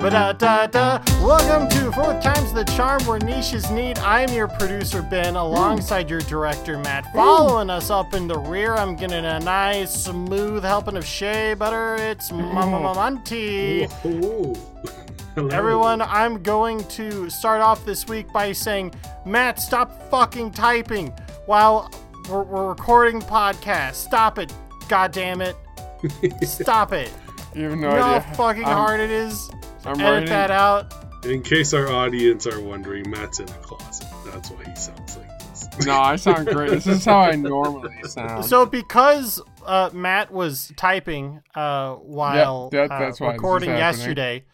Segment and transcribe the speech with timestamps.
[0.00, 1.02] Ba-da-da-da.
[1.22, 3.98] Welcome to Fourth Time's the Charm where niches need.
[3.98, 7.12] I'm your producer Ben alongside your director Matt.
[7.12, 11.96] Following us up in the rear, I'm getting a nice smooth helping of shea butter.
[11.96, 12.50] It's mm.
[12.50, 13.86] Mama Monty.
[14.06, 14.56] Ooh.
[15.52, 18.94] Everyone, I'm going to start off this week by saying,
[19.26, 21.08] Matt, stop fucking typing
[21.44, 21.90] while
[22.30, 23.96] we're, we're recording podcast.
[23.96, 24.50] Stop it.
[24.88, 25.56] God damn it.
[26.42, 27.12] Stop it.
[27.54, 28.20] You have no You know idea.
[28.20, 29.50] how fucking I'm- hard it is?
[29.84, 30.28] I'm Edit writing.
[30.28, 30.94] that out.
[31.24, 34.06] In case our audience are wondering, Matt's in a closet.
[34.24, 35.68] That's why he sounds like this.
[35.86, 36.70] No, I sound great.
[36.70, 38.44] This is how I normally sound.
[38.44, 43.68] So because uh, Matt was typing uh, while Yeah, that- that's uh, why this recording
[43.70, 43.78] happening.
[43.98, 44.44] yesterday,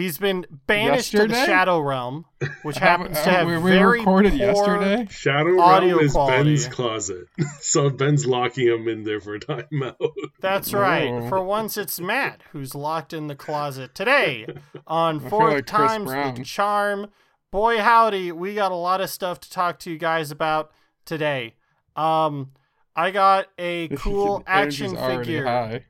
[0.00, 2.24] he's been banished to the Shadow Realm,
[2.62, 5.06] which How- happens to uh, have we, we very recorded poor- yesterday.
[5.10, 6.44] Shadow Audio Realm is quality.
[6.44, 7.24] Ben's closet.
[7.60, 9.96] so Ben's locking him in there for a timeout.
[10.40, 11.10] That's right.
[11.12, 11.28] No.
[11.28, 14.46] For once, it's Matt who's locked in the closet today
[14.86, 17.06] on feel Fourth like Chris Times the Charm.
[17.50, 20.70] Boy, howdy, we got a lot of stuff to talk to you guys about
[21.04, 21.54] today.
[21.96, 22.52] Um,
[22.94, 25.84] I got a cool action figure high.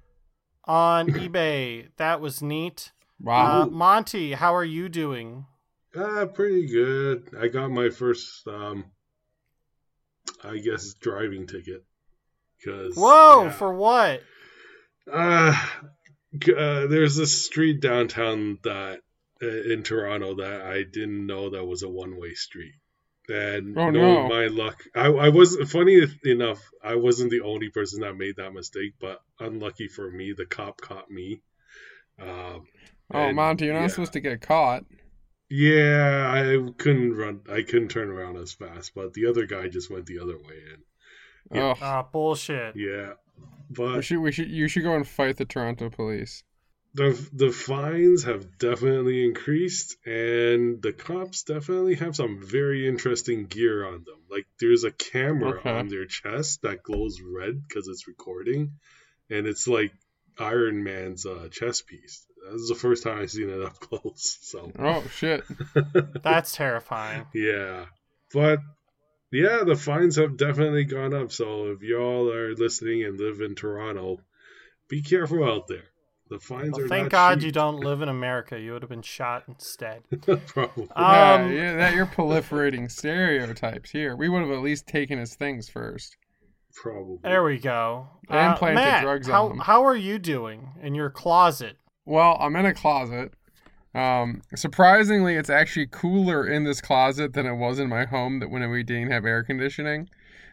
[0.64, 1.88] on eBay.
[1.98, 2.92] That was neat.
[3.20, 3.62] Wow.
[3.62, 5.46] Uh, Monty, how are you doing?
[5.96, 7.28] Ah, pretty good.
[7.38, 8.84] I got my first, um,
[10.44, 11.84] I guess, driving ticket.
[12.64, 13.50] Cause, Whoa, yeah.
[13.50, 14.22] for what?
[15.10, 15.52] Uh,
[16.56, 19.00] uh, there's this street downtown that
[19.42, 22.74] uh, in Toronto that I didn't know that was a one-way street.
[23.28, 24.28] And Oh, no.
[24.28, 26.60] my luck, I, I was funny enough.
[26.82, 30.80] I wasn't the only person that made that mistake, but unlucky for me, the cop
[30.80, 31.40] caught me.
[32.20, 32.66] Um,
[33.12, 33.86] oh, and, Monty, you're not yeah.
[33.88, 34.84] supposed to get caught.
[35.48, 37.40] Yeah, I couldn't run.
[37.50, 40.62] I couldn't turn around as fast, but the other guy just went the other way.
[40.72, 40.82] And
[41.52, 41.74] Yeah.
[41.76, 42.76] Oh, Ah, bullshit.
[42.76, 46.44] yeah, we but should, we should, you should go and fight the Toronto police.
[46.94, 53.86] the the fines have definitely increased and the cops definitely have some very interesting gear
[53.86, 55.70] on them like there's a camera Okay.
[55.70, 58.72] on their chest that glows red because it's recording
[59.30, 59.92] and it's like
[60.40, 64.38] iron man's uh, chest piece this is the first time i've seen it up close
[64.40, 65.44] so Oh shit.
[66.22, 67.26] That's terrifying.
[67.34, 67.84] yeah
[68.32, 68.58] but
[69.30, 73.54] yeah the fines have definitely gone up so if y'all are listening and live in
[73.54, 74.18] toronto
[74.88, 75.84] be careful out there
[76.30, 77.46] the fines Well, are thank not God cheap.
[77.46, 78.56] you don't live in America.
[78.56, 80.02] You would have been shot instead.
[80.46, 80.86] Probably.
[80.96, 84.14] yeah, Um, yeah, that you're proliferating stereotypes here.
[84.14, 86.16] We would have at least taken his things first.
[86.74, 87.18] Probably.
[87.22, 88.08] There we go.
[88.28, 89.58] They Uh, implanted Matt, drugs on how, him.
[89.58, 91.76] how are you doing in your closet?
[92.04, 93.32] Well, I'm in a closet.
[93.94, 98.50] Um, surprisingly, it's actually cooler in this closet than it was in my home that
[98.50, 100.08] when we didn't have air conditioning.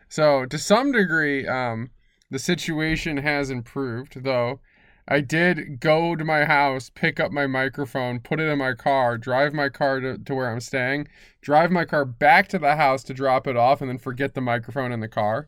[0.10, 1.92] So to some degree, um,
[2.32, 4.24] the situation has improved.
[4.24, 4.60] Though
[5.08, 9.18] I did go to my house, pick up my microphone, put it in my car,
[9.18, 11.08] drive my car to, to where I'm staying,
[11.42, 14.42] drive my car back to the house to drop it off, and then forget the
[14.42, 15.48] microphone in the car.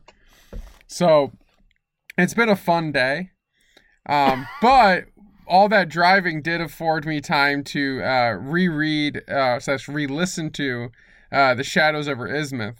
[0.90, 1.30] So
[2.18, 3.30] it's been a fun day.
[4.06, 5.04] Um, but
[5.46, 10.90] all that driving did afford me time to uh, reread uh, slash re-listen to
[11.30, 12.78] uh, the Shadows over Innsmouth,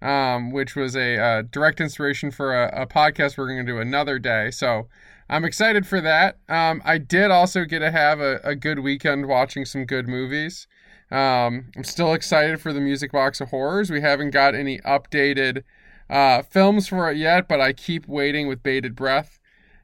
[0.00, 3.78] um, which was a uh, direct inspiration for a, a podcast we're going to do
[3.78, 4.50] another day.
[4.50, 4.88] So
[5.28, 6.38] I'm excited for that.
[6.48, 10.66] Um, I did also get to have a, a good weekend watching some good movies.
[11.10, 13.90] Um, I'm still excited for the Music Box of Horrors.
[13.90, 15.64] We haven't got any updated
[16.10, 19.38] uh, films for it yet, but I keep waiting with bated breath.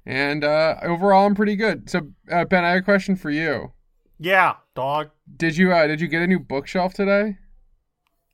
[0.05, 1.89] And uh, overall, I'm pretty good.
[1.91, 3.73] So, uh, Ben, I have a question for you.
[4.19, 5.11] Yeah, dog.
[5.37, 7.39] Did you uh, did you get a new bookshelf today?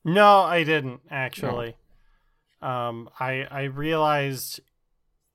[0.04, 1.76] No, I didn't actually.
[2.60, 4.60] Um, I I realized,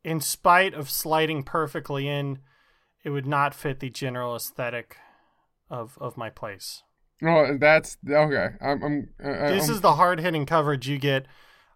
[0.04, 2.40] in spite of sliding perfectly in,
[3.04, 4.96] it would not fit the general aesthetic
[5.70, 6.84] of of my place.
[7.24, 8.50] Oh, that's okay.
[8.62, 8.84] I'm.
[8.84, 11.26] I'm uh, This I'm- is the hard hitting coverage you get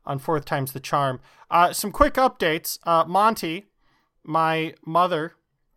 [0.06, 1.20] on Fourth Time's the Charm.
[1.50, 2.80] Uh, some quick updates.
[2.86, 3.68] Uh, Monty,
[4.24, 5.34] my mother,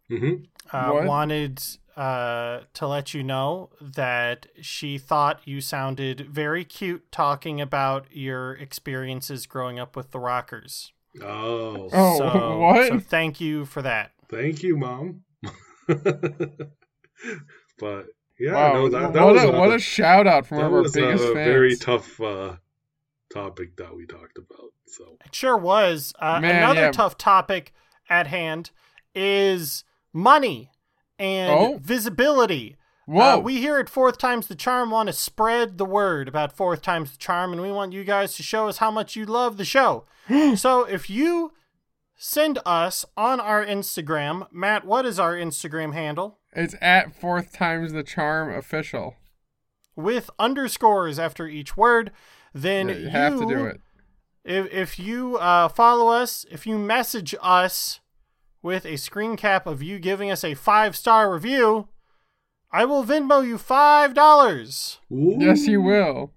[0.09, 0.35] hmm
[0.73, 1.62] uh, wanted
[1.97, 8.55] uh, to let you know that she thought you sounded very cute talking about your
[8.55, 10.93] experiences growing up with the Rockers.
[11.23, 12.88] Oh, Oh, what?
[12.88, 14.12] So thank you for that.
[14.29, 15.23] thank you, mom.
[17.79, 18.06] but
[18.41, 18.73] yeah, wow.
[18.73, 21.25] no, that, that what, was a, what a shout out from one of our biggest
[21.25, 21.47] a fans.
[21.47, 22.56] very tough uh,
[23.35, 24.71] topic that we talked about.
[24.87, 26.13] So It sure was.
[26.19, 26.93] Uh, Man, another yeah.
[26.93, 27.73] tough topic
[28.09, 28.71] at hand
[29.15, 30.71] is money
[31.19, 31.79] and Oh.
[31.83, 32.77] visibility.
[33.07, 33.35] Whoa.
[33.35, 36.81] Uh, we here at Fourth Times the Charm want to spread the word about Fourth
[36.81, 39.57] Times the Charm, and we want you guys to show us how much you love
[39.59, 40.07] the show.
[40.57, 41.53] so if you
[42.17, 46.39] send us on our Instagram, Matt, what is our Instagram handle?
[46.53, 49.17] It's at fourth times the charm official.
[49.97, 52.11] with underscores after each word.
[52.55, 53.81] Then Yeah, you have to do it.
[54.45, 58.01] If if you uh, follow us, if you message us
[58.62, 61.89] with a screen cap of you giving us a five star review,
[62.71, 64.99] I will Venmo you five dollars.
[65.11, 66.33] Yes, you will.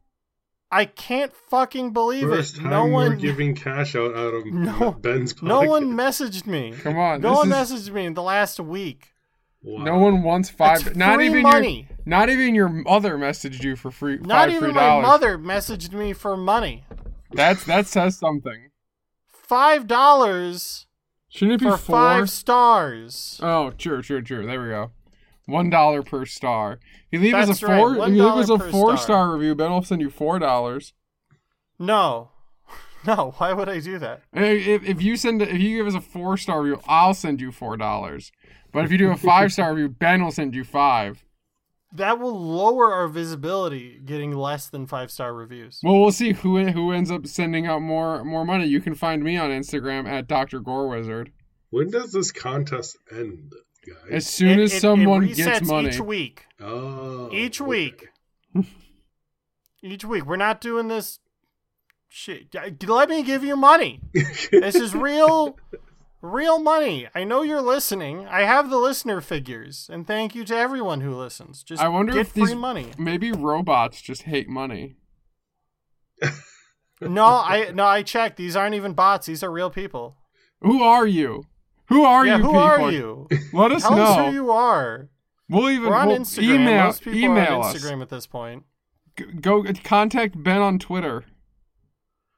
[0.71, 2.61] I can't fucking believe First it.
[2.61, 5.47] time No we're one, giving cash out out of No- Ben's pocket.
[5.47, 6.73] no one messaged me.
[6.81, 7.21] Come on.
[7.21, 9.13] No one is- messaged me in the last week.
[9.67, 9.83] Wow.
[9.83, 10.87] No one wants five.
[10.87, 11.87] It's not free even money.
[11.89, 11.97] your.
[12.05, 14.17] Not even your mother messaged you for free.
[14.17, 15.03] Not five even free my dollars.
[15.05, 16.85] mother messaged me for money.
[17.33, 18.69] That's that says something.
[19.27, 20.85] Five dollars
[21.27, 21.95] Shouldn't it be for four?
[21.95, 23.39] five stars.
[23.43, 24.45] Oh, sure, sure, sure.
[24.45, 24.91] There we go.
[25.45, 26.79] One dollar per star.
[27.11, 27.97] If you leave us That's a four.
[28.07, 29.03] if you leave us a four star.
[29.05, 30.93] star review, Ben will send you four dollars.
[31.77, 32.29] No,
[33.05, 33.33] no.
[33.37, 34.21] Why would I do that?
[34.33, 37.51] If, if you send if you give us a four star review, I'll send you
[37.51, 38.31] four dollars.
[38.77, 41.23] But if you do a five star review, Ben will send you five.
[41.93, 45.79] That will lower our visibility getting less than five star reviews.
[45.83, 48.67] Well, we'll see who who ends up sending out more more money.
[48.67, 50.59] You can find me on Instagram at Dr.
[50.59, 51.31] Gore Wizard.
[51.71, 53.51] When does this contest end,
[53.85, 54.11] guys?
[54.11, 56.45] As soon It- as it- it someone resets gets money, each week.
[56.61, 57.67] oh, Each okay.
[57.69, 58.07] week.
[59.81, 60.25] Each week.
[60.25, 61.19] We're not doing this
[62.09, 62.53] shit.
[62.87, 64.01] Let me give you money.
[64.51, 65.57] This is real,
[66.21, 67.07] real money.
[67.15, 68.27] I know you're listening.
[68.27, 71.63] I have the listener figures, and thank you to everyone who listens.
[71.63, 72.87] Just I wonder get if free these- money.
[72.97, 74.95] maybe robots just hate money.
[76.99, 78.37] No, I no, I checked.
[78.37, 79.27] These aren't even bots.
[79.27, 80.17] These are real people.
[80.61, 81.43] Who are you?
[81.89, 82.59] Who are yeah, you who people?
[82.59, 83.27] are you?
[83.53, 84.03] Let us Tell know.
[84.03, 85.09] us who you are.
[85.47, 86.55] We'll even We're on we'll Instagram.
[86.55, 87.75] email Most people email are on us.
[87.75, 88.63] Instagram at this point.
[89.15, 91.25] G- Go contact Ben on Twitter.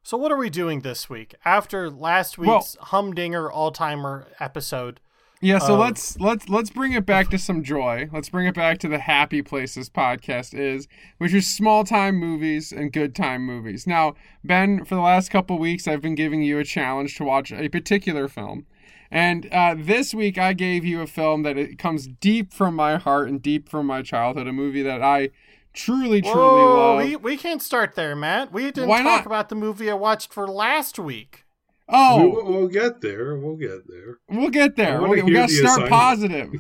[0.10, 5.02] So what are we doing this week after last Well- week's humdinger all timer episode?
[5.40, 8.10] Yeah, so Um, let's let's let's bring it back to some joy.
[8.12, 10.88] Let's bring it back to the happy place this podcast is,
[11.20, 13.86] which is small time movies and good time movies.
[13.86, 17.52] Now, Ben, for the last couple weeks, I've been giving you a challenge to watch
[17.52, 18.66] a particular film,
[19.12, 22.98] and uh, this week I gave you a film that it comes deep from my
[22.98, 24.48] heart and deep from my childhood.
[24.48, 25.30] A movie that I
[25.74, 27.06] truly, truly Whoa, love.
[27.06, 28.52] we we can't start there, Matt.
[28.52, 29.26] We didn't Why talk not?
[29.26, 31.46] about the movie I watched for last week.
[31.88, 32.22] Oh.
[32.22, 33.36] We, oh, we'll get there.
[33.36, 34.18] We'll get there.
[34.30, 35.02] we'll get there.
[35.02, 35.90] wanna We, we gotta the start assignment.
[35.92, 36.54] positive.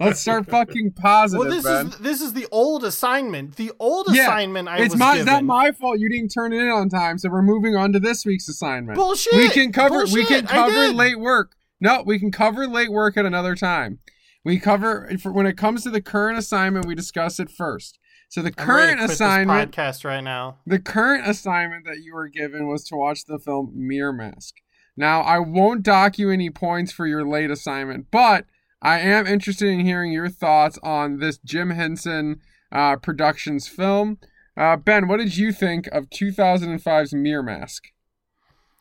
[0.00, 1.86] Let's start fucking positive, Well, this Ben.
[1.88, 3.56] is this is the old assignment.
[3.56, 5.26] The old Yeah, assignment I it's was my given.
[5.32, 8.00] not my fault you didn't turn it in on time, so we're moving on to
[8.00, 8.96] this week's assignment.
[8.98, 9.34] Bullshit.
[9.34, 11.52] we can cover we can cover late work.
[11.80, 13.98] No, we can cover late work at another time.
[14.42, 17.98] We cover when it comes to the current assignment, we discuss it first.
[18.28, 20.58] So the I'm ready to current assignment, podcast right now.
[20.66, 24.56] the current assignment that you were given was to watch the film Mirror Mask.
[24.96, 28.46] Now, I won't dock you any points for your late assignment, but
[28.80, 32.40] I am interested in hearing your thoughts on this Jim Henson
[32.70, 34.18] uh, Productions film.
[34.56, 37.84] Uh, ben, what did you think of 2005's Mirror Mask?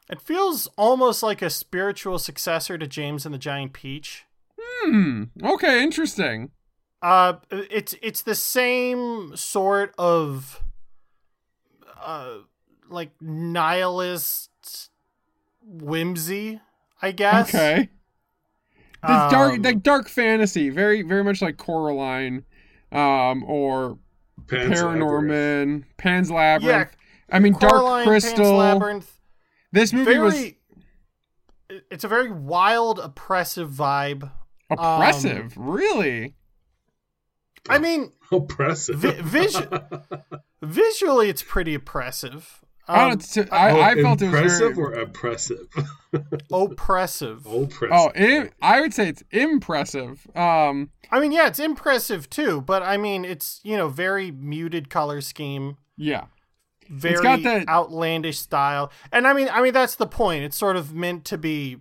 [0.10, 4.26] It feels almost like a spiritual successor to James and the Giant Peach.
[4.60, 5.24] Hmm.
[5.42, 6.52] Okay, interesting.
[7.04, 10.64] Uh, it's it's the same sort of
[12.02, 12.38] uh,
[12.90, 14.90] like nihilist
[15.62, 16.62] whimsy,
[17.02, 17.54] I guess.
[17.54, 17.90] Okay.
[19.02, 22.46] The dark, Um, like dark fantasy, very, very much like Coraline,
[22.94, 23.98] um, or
[24.48, 25.04] Pan's Labyrinth.
[25.04, 26.90] Paranorman, Pan's Labyrinth.
[27.30, 28.56] Yeah, I mean, Coraline, Dark Pan's Crystal.
[28.56, 29.20] Labyrinth.
[29.74, 30.52] This movie was
[31.92, 34.32] It's a very wild, oppressive vibe.
[34.70, 35.54] oppressive.
[35.58, 36.36] really?
[37.70, 38.96] I mean, Oppressive.
[38.98, 39.68] Vi- visu-
[40.62, 42.60] visually, it's pretty oppressive.
[42.88, 44.88] I, Um, don't, I, Oh, I felt it was impressive very.
[44.88, 45.68] or oppressive?
[46.52, 47.46] oppressive.
[47.46, 47.90] oppressive.
[47.92, 50.28] Oh, im I would say it's impressive.
[50.36, 54.90] Um, I mean, yeah, it's impressive too, but I mean, it's you know very muted
[54.90, 56.26] color scheme, yeah,
[56.90, 60.44] very got that- outlandish style, and I mean, I mean that's the point.
[60.44, 61.78] It's sort of meant to be,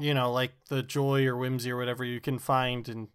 [0.00, 3.08] you know, like the joy or whimsy or whatever you can find in,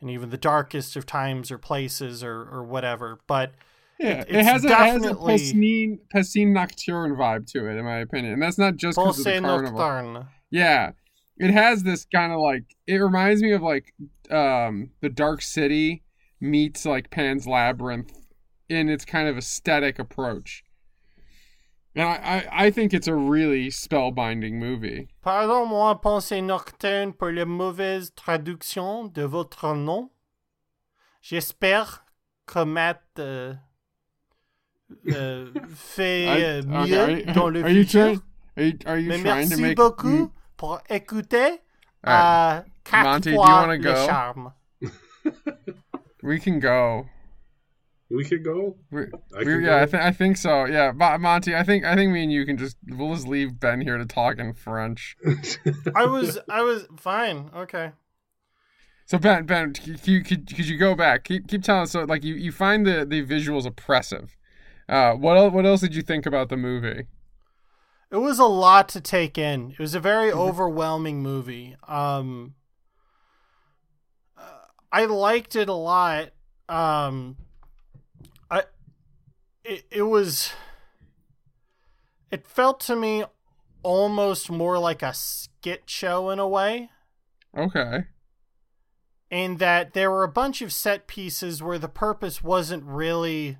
[0.00, 3.18] in even the darkest of times or places or or whatever.
[3.26, 3.52] But
[3.98, 4.20] yeah.
[4.20, 7.98] It- It, has a, it has a definitely- Passine Nocturne vibe to it, in my
[7.98, 9.78] opinion, and that's not just because of the carnival.
[9.78, 10.26] Nocturne.
[10.50, 10.92] Yeah.
[11.40, 13.92] It has this kind of like it reminds me of like
[14.30, 16.02] um the Dark City
[16.40, 18.12] meets like Pan's Labyrinth
[18.68, 20.62] in its kind of aesthetic approach.
[21.98, 25.08] And I, I, I think it's a really spellbinding movie.
[25.20, 30.10] Pardon-moi, pensée nocturne pour la mauvaise traduction de votre nom.
[31.20, 32.04] J'espère
[32.46, 33.52] que Matt euh,
[35.08, 38.04] euh, fait I- euh, okay, mieux you- dans le are you futur.
[38.04, 38.22] trying
[38.56, 41.60] are you, are you Mais trying to merci make beaucoup pour écouter
[42.04, 42.58] right.
[42.58, 44.06] euh, quatre Monty, do you fois wanna le go?
[44.06, 44.52] charme.
[46.22, 47.06] we can go.
[48.10, 48.76] We could go.
[48.90, 49.02] We,
[49.34, 49.90] I we- can yeah, I, go.
[49.92, 50.64] th- I think so.
[50.64, 53.60] Yeah, Mo- Monty, I think I think me and you can just we'll just leave
[53.60, 55.16] Ben here to talk in French.
[55.94, 57.50] I was I was fine.
[57.54, 57.92] Okay.
[59.04, 61.24] So Ben, Ben, could you could, could you go back?
[61.24, 61.90] Keep keep telling us.
[61.90, 64.36] So like you, you find the the visuals oppressive.
[64.88, 67.04] Uh, what else, what else did you think about the movie?
[68.10, 69.72] It was a lot to take in.
[69.72, 71.76] It was a very overwhelming movie.
[71.86, 72.54] Um
[74.38, 74.40] uh,
[74.90, 76.30] I liked it a lot.
[76.70, 77.47] Um I
[79.68, 80.52] it, it was
[82.30, 83.24] it felt to me
[83.82, 86.90] almost more like a skit show in a way.
[87.56, 88.04] Okay.
[89.30, 93.58] in that there were a bunch of set pieces where the purpose wasn't really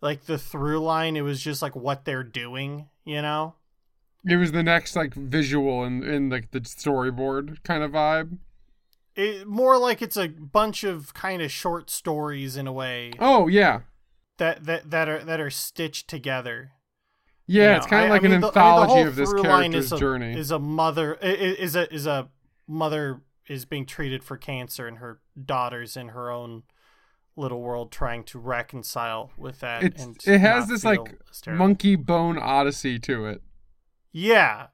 [0.00, 3.54] like the through line it was just like what they're doing you know
[4.26, 8.38] It was the next like visual in in like the storyboard kind of vibe.
[9.16, 13.48] it, more like it's a bunch of kind of short stories in a way Oh
[13.48, 13.80] yeah,
[14.38, 16.72] that that that are that are stitched together
[17.46, 17.72] yeah.
[17.72, 19.32] You it's kind of like I mean, an the- I mean, the anthology of this
[19.32, 20.38] character's is a, journey.
[20.38, 22.28] is a mother is a is a
[22.68, 26.62] mother is being treated for cancer and her daughter's in her own
[27.36, 31.66] little world trying to reconcile with that It's and it has this like terrible.
[31.66, 33.42] Monkeybone odyssey to it.
[34.12, 34.68] Yeah.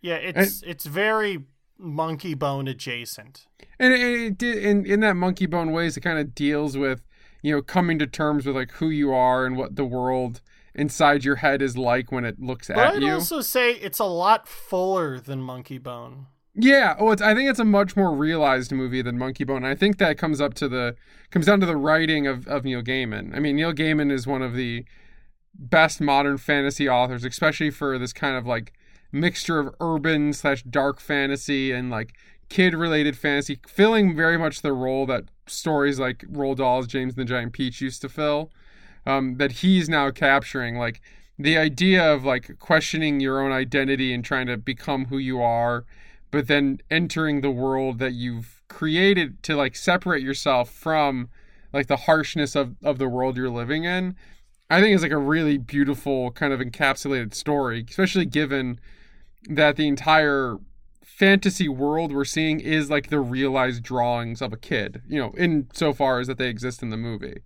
[0.00, 1.44] Yeah, it's it's very
[1.78, 3.46] Monkeybone adjacent.
[3.78, 5.96] And it, it did in in that Monkeybone ways.
[5.96, 7.02] It kind of deals with
[7.42, 10.40] you know coming to terms with like who you are and what the world
[10.74, 13.12] inside your head is like when it looks But at I'd you.
[13.14, 16.26] also say it's a lot fuller than Monkeybone.
[16.54, 17.22] Yeah, oh, it's.
[17.22, 19.64] I think it's a much more realized movie than Monkeybone.
[19.64, 20.96] I think that comes up to the
[21.30, 23.34] comes down to the writing of of Neil Gaiman.
[23.34, 24.84] I mean, Neil Gaiman is one of the
[25.54, 28.72] best modern fantasy authors, especially for this kind of like
[29.12, 32.14] mixture of urban slash dark fantasy and like
[32.48, 37.20] kid related fantasy, filling very much the role that stories like Roald Dahl's, James and
[37.20, 38.50] the Giant Peach used to fill.
[39.06, 41.00] Um, that he's now capturing, like
[41.42, 45.84] the idea of like questioning your own identity and trying to become who you are
[46.30, 51.28] but then entering the world that you've created to like separate yourself from
[51.72, 54.14] like the harshness of, of the world you're living in
[54.68, 58.78] i think is like a really beautiful kind of encapsulated story especially given
[59.48, 60.58] that the entire
[61.16, 65.68] fantasy world we're seeing is like the realized drawings of a kid you know in
[65.72, 67.42] so far as that they exist in the movie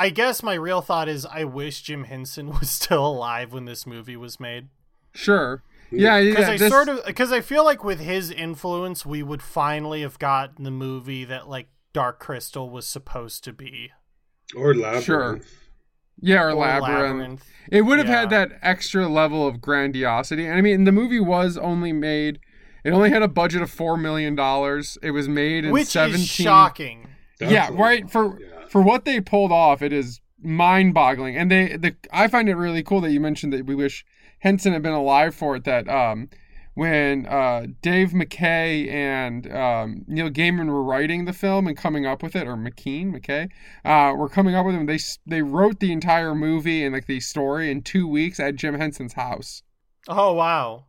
[0.00, 3.86] I guess my real thought is I wish Jim Henson was still alive when this
[3.86, 4.68] movie was made.
[5.14, 9.04] sure yeah Because yeah I this- sort of because I feel like with his influence
[9.04, 13.90] we would finally have gotten the movie that like Dark Crystal was supposed to be.
[14.54, 15.04] Or Labyrinth.
[15.04, 15.40] Sure.
[16.20, 17.44] yeah or, Or labyrinth.
[17.72, 20.44] It would have had that extra level of grandiosity.
[20.46, 22.38] And I mean, the movie was only made.
[22.84, 24.98] It only had a budget of four million dollars.
[25.02, 26.22] It was made in Which seventeen.
[26.22, 27.08] is shocking.
[27.38, 28.10] That's yeah, right.
[28.10, 28.66] For yeah.
[28.68, 31.36] for what they pulled off, it is mind-boggling.
[31.36, 34.04] And they, the I find it really cool that you mentioned that we wish
[34.40, 35.64] Henson had been alive for it.
[35.64, 36.28] That um,
[36.74, 42.22] when uh, Dave McKay and um, Neil Gaiman were writing the film and coming up
[42.22, 43.50] with it, or McKean McKay,
[43.84, 44.86] uh, were coming up with it.
[44.86, 48.74] They they wrote the entire movie and like the story in two weeks at Jim
[48.74, 49.62] Henson's house.
[50.06, 50.84] Oh wow.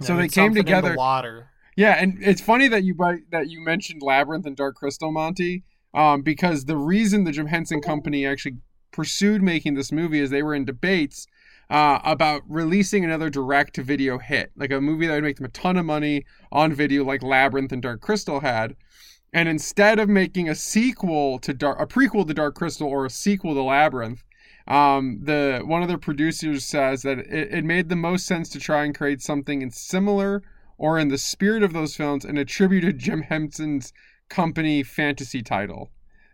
[0.00, 1.48] So they came in the together- water.
[1.76, 2.94] Yeah, and it's funny that you
[3.30, 7.80] that you mentioned Labyrinth and Dark Crystal, Monty, um, because the reason the Jim Henson
[7.80, 8.56] Company actually
[8.90, 11.26] pursued making this movie is they were in debates
[11.70, 15.78] uh, about releasing another direct-to-video hit, like a movie that would make them a ton
[15.78, 18.76] of money on video, like Labyrinth and Dark Crystal had.
[19.32, 23.10] And instead of making a sequel to Dark, a prequel to Dark Crystal or a
[23.10, 24.22] sequel to Labyrinth,
[24.72, 28.58] um, the one of the producers says that it, it made the most sense to
[28.58, 30.42] try and create something in similar
[30.78, 33.92] or in the spirit of those films and attributed Jim Henson's
[34.30, 35.90] company fantasy title.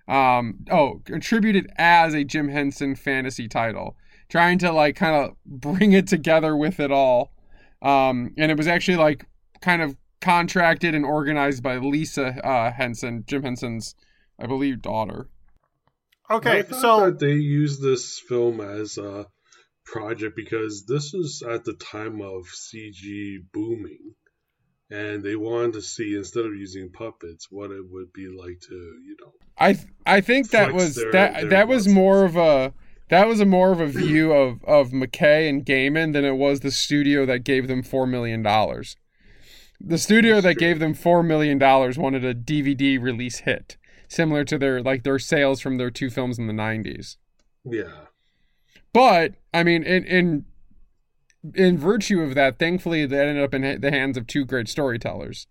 [0.07, 3.97] Um, oh, attributed as a Jim Henson fantasy title,
[4.29, 7.33] trying to like kind of bring it together with it all.
[7.83, 9.27] Um, and it was actually like
[9.61, 13.97] kind of contracted and organized by Lisa uh, Henson, Jim Henson's,
[14.39, 15.29] I believe, daughter.
[16.31, 19.27] Okay, I so that they used this film as a
[19.85, 24.15] project because this was at the time of CG booming,
[24.91, 28.75] and they wanted to see instead of using puppets, what it would be like to,
[28.75, 32.75] you know, I I think that was their- that their that was more of a
[33.09, 36.61] that was a more of a view of of McKay and Gaiman than it was
[36.61, 38.97] the studio that gave them four million dollars.
[39.81, 40.69] The studio That's that true.
[40.69, 43.78] gave them four million dollars wanted a DVD release hit,
[44.09, 47.19] similar to their like their sales from their two films in the nineties.
[47.65, 48.07] yeah,
[48.93, 50.45] But I mean, in in
[51.55, 55.47] in virtue of that, thankfully, that ended up in the hands of two great storytellers.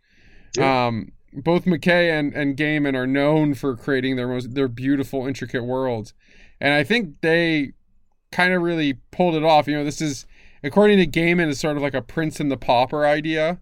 [0.58, 0.88] Yeah.
[0.88, 5.64] Um, both McKay and and Gaiman are known for creating their most their beautiful, intricate
[5.64, 6.14] worlds,
[6.60, 7.74] and I think they
[8.32, 9.68] kind of really pulled it off.
[9.68, 10.26] You know, this is
[10.64, 13.60] according to Gaiman, is sort of like a Prince and the Pauper idea,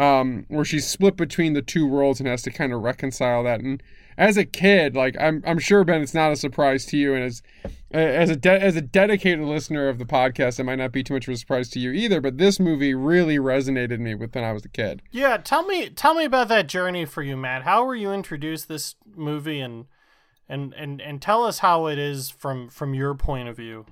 [0.00, 3.60] um, where she's split between the two worlds and has to kind of reconcile that.
[3.60, 3.82] And
[4.16, 7.22] as a kid, like I'm, I'm sure Ben, it's not a surprise to you, and
[7.22, 7.42] as
[7.90, 11.14] as a de- as a dedicated listener of the podcast, it might not be too
[11.14, 12.20] much of a surprise to you either.
[12.22, 15.02] But this movie really resonated me with when I was a kid.
[15.10, 17.64] Yeah, tell me tell me about that journey for you, Matt.
[17.64, 19.84] How were you introduced this movie, and
[20.48, 23.84] and and and tell us how it is from from your point of view.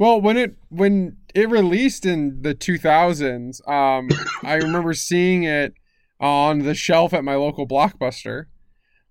[0.00, 4.08] Well, when it when it released in the 2000s, um,
[4.42, 5.74] I remember seeing it
[6.18, 8.46] on the shelf at my local Blockbuster,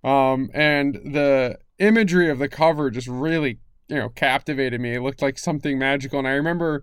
[0.02, 4.96] um, and the imagery of the cover just really you know captivated me.
[4.96, 6.82] It looked like something magical, and I remember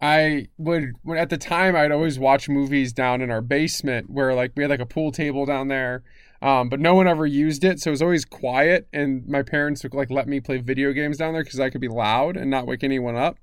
[0.00, 4.34] I would when at the time I'd always watch movies down in our basement where
[4.34, 6.02] like we had like a pool table down there.
[6.40, 8.88] Um, but no one ever used it, so it was always quiet.
[8.92, 11.80] And my parents would like let me play video games down there because I could
[11.80, 13.38] be loud and not wake anyone up.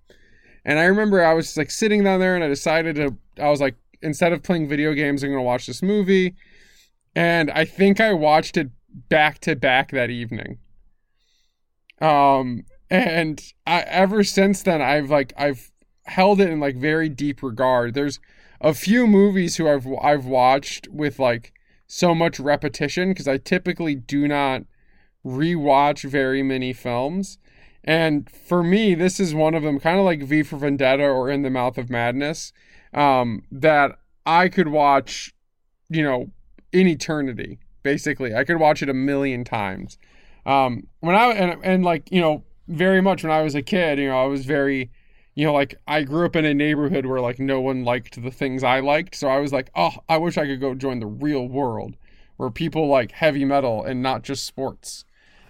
[0.64, 3.18] And I remember I was like sitting down there, and I decided to.
[3.42, 6.36] I was like, instead of playing video games, I'm gonna watch this movie.
[7.16, 8.70] And I think I watched it
[9.10, 10.58] back to back that evening.
[12.02, 15.72] Um, and I, ever since then i've like i've
[16.06, 18.20] held it in like very deep regard there's
[18.62, 21.54] a few movies who i've i've watched with like
[21.88, 24.64] so much repetition because i typically do not
[25.26, 27.40] rewatch very many films.
[27.84, 31.30] And for me this is one of them kind of like v for vendetta or
[31.30, 32.52] in the mouth of madness
[32.94, 33.92] um, that
[34.26, 35.34] i could watch
[35.90, 36.32] you know
[36.72, 38.34] in eternity basically.
[38.34, 39.98] I could watch it a million times.
[40.46, 44.00] Um, when i and, and like you know very much when I was a kid,
[44.00, 44.92] you know, I was very,
[45.36, 48.32] you know, like I grew up in a neighborhood where like no one liked the
[48.32, 49.16] things I liked.
[49.16, 51.98] So I was like, oh, I wish I could go join the real world
[52.38, 55.04] where people like heavy metal and not just sports.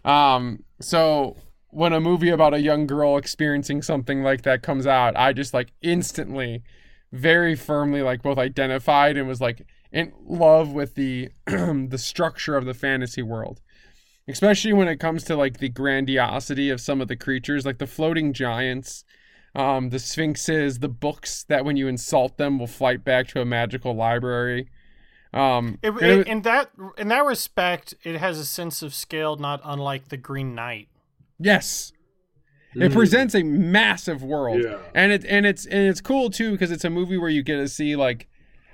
[0.03, 1.37] Um, so
[1.69, 5.53] when a movie about a young girl experiencing something like that comes out, I just
[5.53, 6.63] like instantly,
[7.11, 12.65] very firmly like both identified and was like in love with the the structure of
[12.65, 13.61] the fantasy world
[14.27, 17.87] especially when it comes to like the grandiosity of some of the creatures, like the
[17.87, 19.03] floating giants,
[19.55, 23.45] um, the sphinxes, the books that when you insult them will flight back to a
[23.45, 24.69] magical library.
[25.33, 29.61] Um, it, it, in that in that respect, it has a sense of scale not
[29.63, 30.89] unlike the Green Knight.
[31.39, 31.93] Yes,
[32.73, 32.93] it mm.
[32.93, 34.77] presents a massive world, yeah.
[34.93, 37.57] and it and it's and it's cool too because it's a movie where you get
[37.57, 38.27] to see like,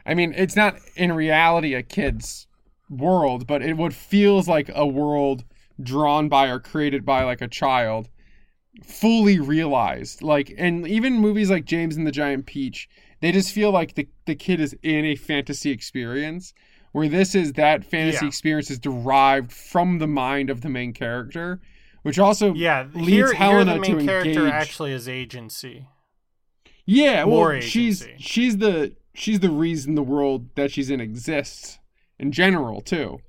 [0.05, 2.47] I mean, it's not in reality a kid's
[2.89, 5.43] world, but it what feels like a world
[5.81, 8.07] drawn by or created by like a child
[8.83, 10.21] fully realized.
[10.21, 12.89] Like and even movies like James and the Giant Peach,
[13.19, 16.53] they just feel like the the kid is in a fantasy experience
[16.91, 18.27] where this is that fantasy yeah.
[18.27, 21.61] experience is derived from the mind of the main character,
[22.01, 24.53] which also yeah leads here, Helena here the main to character engage.
[24.53, 25.87] actually has agency.
[26.85, 27.69] Yeah, More well, agency.
[27.69, 31.79] she's she's the she's the reason the world that she's in exists
[32.17, 33.19] in general too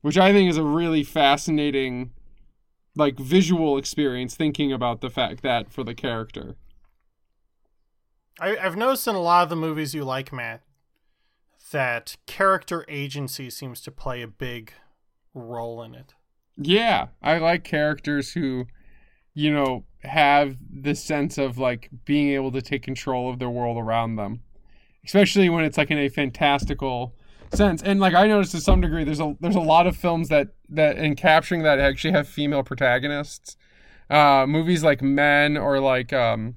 [0.00, 2.10] which i think is a really fascinating
[3.00, 6.56] like visual experience thinking about the fact that for the character.
[8.38, 10.62] I, i've noticed in a lot of the movies you like matt
[11.72, 14.72] that character agency seems to play a big
[15.34, 16.14] role in it.
[16.56, 18.66] Yeah i like characters who
[19.34, 23.76] you know have the sense of like being able to take control of their world
[23.76, 24.40] around them.
[25.04, 27.14] Especially when it's like in a fantastical
[27.52, 27.82] sense.
[27.82, 30.48] And like I noticed to some degree, there's a there's a lot of films that
[30.68, 33.56] that in capturing that actually have female protagonists.
[34.08, 36.56] Uh, movies like Men or like um,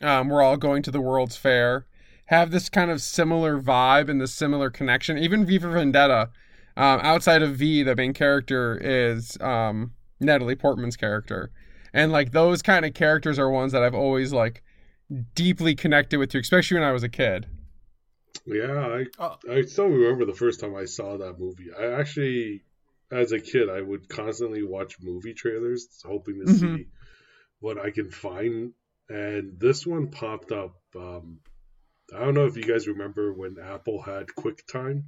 [0.00, 1.86] um, We're All Going to the World's Fair
[2.26, 5.18] have this kind of similar vibe and this similar connection.
[5.18, 6.30] Even V for Vendetta,
[6.76, 11.50] um, outside of V, the main character is um, Natalie Portman's character,
[11.92, 14.62] and like those kind of characters are ones that I've always like
[15.34, 17.46] deeply connected with, you, especially when I was a kid.
[18.46, 21.70] Yeah, I uh, I still remember the first time I saw that movie.
[21.72, 22.62] I actually,
[23.10, 26.76] as a kid, I would constantly watch movie trailers, hoping to mm-hmm.
[26.76, 26.86] see
[27.60, 28.72] what I can find.
[29.08, 30.76] And this one popped up.
[30.96, 31.38] Um,
[32.14, 35.04] I don't know if you guys remember when Apple had QuickTime.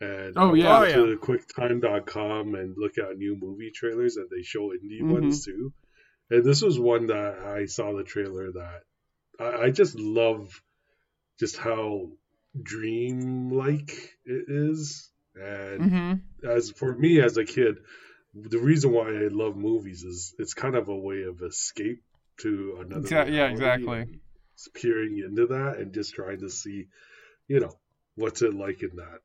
[0.00, 4.70] And oh yeah, oh, to QuickTime.com and look at new movie trailers, and they show
[4.70, 5.12] indie mm-hmm.
[5.12, 5.72] ones too.
[6.30, 8.80] And this was one that I saw the trailer that
[9.38, 10.62] I, I just love
[11.38, 12.08] just how
[12.60, 13.90] dream-like
[14.24, 15.10] it is.
[15.34, 16.48] And mm-hmm.
[16.48, 17.78] as for me as a kid,
[18.34, 22.02] the reason why I love movies is it's kind of a way of escape
[22.38, 23.08] to another.
[23.08, 24.20] Exa- yeah, exactly.
[24.74, 26.86] Peering into that and just trying to see,
[27.48, 27.72] you know,
[28.14, 29.20] what's it like in that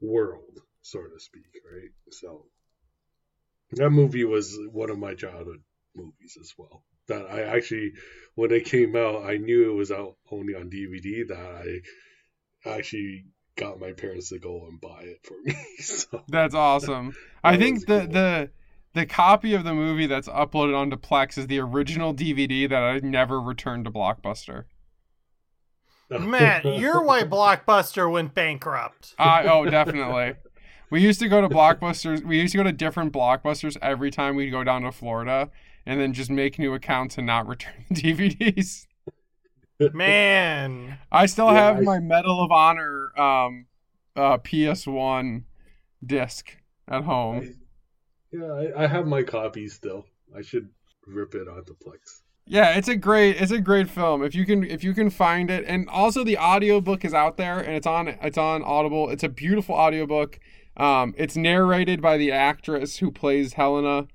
[0.00, 1.90] world, so to speak, right?
[2.10, 2.46] So
[3.72, 5.62] that movie was one of my childhood
[5.94, 6.82] movies as well.
[7.06, 7.92] That I actually,
[8.34, 11.26] when it came out, I knew it was out only on DVD.
[11.28, 11.80] That I
[12.66, 13.24] actually
[13.56, 15.54] got my parents to go and buy it for me.
[15.78, 17.08] so That's awesome.
[17.08, 18.08] That I think the cool.
[18.08, 18.50] the
[18.94, 23.00] the copy of the movie that's uploaded onto Plex is the original DVD that I
[23.00, 24.64] never returned to Blockbuster.
[26.10, 26.18] Oh.
[26.20, 29.14] Matt, you're why Blockbuster went bankrupt.
[29.18, 30.34] I oh definitely.
[30.90, 32.24] We used to go to Blockbusters.
[32.24, 35.50] We used to go to different Blockbusters every time we'd go down to Florida,
[35.84, 38.86] and then just make new accounts and not return the DVDs.
[39.78, 40.98] Man.
[41.10, 43.66] I still Yeah, have I- my Medal of Honor um,
[44.16, 45.44] uh, PS1
[46.04, 46.56] disc
[46.88, 47.36] at home.
[47.38, 47.54] I-
[48.36, 50.06] yeah, I, I have my copy still.
[50.36, 50.68] I should
[51.06, 52.22] rip it onto Plex.
[52.46, 54.22] Yeah, it's a great it's a great film.
[54.22, 57.58] If you can if you can find it and also the audiobook is out there
[57.58, 59.08] and it's on it's on Audible.
[59.08, 60.38] It's a beautiful audiobook.
[60.76, 64.08] Um it's narrated by the actress who plays Helena.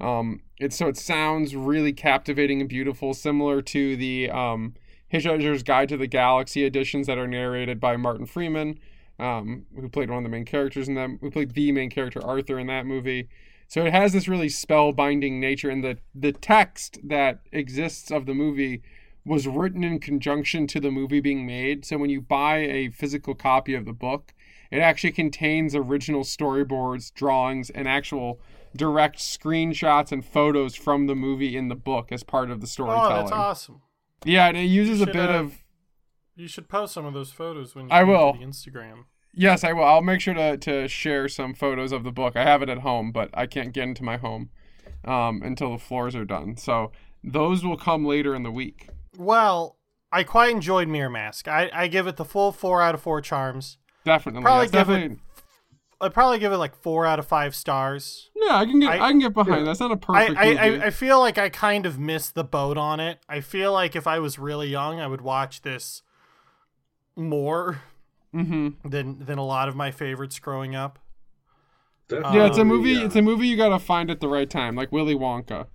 [0.00, 4.74] Um it's so it sounds really captivating and beautiful similar to the um
[5.12, 8.78] Hitchhiker's Guide to the Galaxy editions that are narrated by Martin Freeman,
[9.18, 12.24] um, who played one of the main characters in them, who played the main character
[12.24, 13.28] Arthur in that movie.
[13.68, 18.34] So it has this really spellbinding nature, and the the text that exists of the
[18.34, 18.82] movie
[19.24, 21.84] was written in conjunction to the movie being made.
[21.84, 24.32] So when you buy a physical copy of the book,
[24.70, 28.40] it actually contains original storyboards, drawings, and actual
[28.76, 33.12] direct screenshots and photos from the movie in the book as part of the storytelling.
[33.12, 33.80] Oh, that's awesome.
[34.24, 35.54] Yeah, and it uses a bit uh, of
[36.34, 38.32] You should post some of those photos when I will.
[38.34, 39.04] the Instagram.
[39.34, 39.84] Yes, I will.
[39.84, 42.36] I'll make sure to, to share some photos of the book.
[42.36, 44.48] I have it at home, but I can't get into my home
[45.04, 46.56] um, until the floors are done.
[46.56, 46.90] So
[47.22, 48.88] those will come later in the week.
[49.18, 49.76] Well,
[50.10, 51.48] I quite enjoyed Mirror Mask.
[51.48, 53.76] I, I give it the full four out of four charms.
[54.06, 54.42] Definitely.
[54.42, 55.18] Probably yes, give it- definitely.
[56.00, 58.30] I'd probably give it like four out of five stars.
[58.36, 59.60] Yeah, I can get I, I- can get behind.
[59.60, 59.64] Yeah.
[59.64, 60.58] That's not a perfect I, movie.
[60.82, 63.20] I, I feel like I kind of missed the boat on it.
[63.28, 66.02] I feel like if I was really young, I would watch this
[67.16, 67.80] more
[68.32, 70.98] hmm than than a lot of my favorites growing up.
[72.10, 72.90] Yeah, it's a movie.
[72.90, 73.04] yeah.
[73.06, 75.66] It's a movie you gotta find at the right time, like Willy Wonka.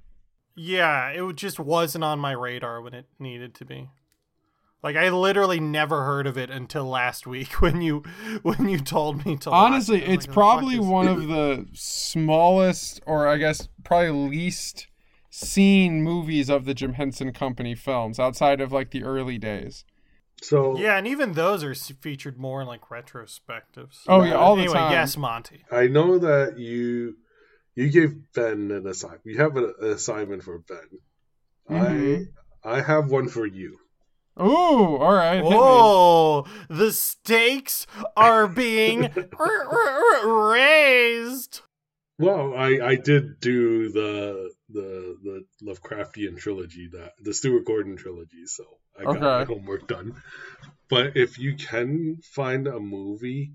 [0.56, 3.90] Yeah, it just wasn't on my radar when it needed to be.
[4.84, 8.04] Like I literally never heard of it until last week when you
[8.42, 9.52] when you told me to.
[9.52, 10.10] Honestly, it.
[10.10, 14.88] It's like, "Oh, probably one of the smallest, or I guess probably least
[15.30, 19.86] seen movies of the Jim Henson Company films outside of like the early days.
[20.42, 24.02] So Yeah, and even those are featured more in like retrospectives.
[24.08, 24.92] Oh yeah, all the anyway, time.
[24.92, 25.64] yes, Monty.
[25.72, 27.18] I know that you
[27.76, 29.26] you gave Ben an assignment.
[29.26, 31.00] You have an, an assignment for Ben.
[31.70, 32.26] Mhm.
[32.64, 33.78] I I have one for you.
[34.40, 35.44] Ooh, all right.
[35.44, 35.52] Whoa.
[35.54, 39.06] Oh, the stakes are being
[39.38, 41.62] r- r- r- raised.
[42.18, 48.46] Well, I I did do the the the Lovecraftian trilogy that the Stuart Gordon trilogy,
[48.46, 48.64] so
[48.98, 50.22] I got my homework done.
[50.90, 53.54] But if you can find a movie,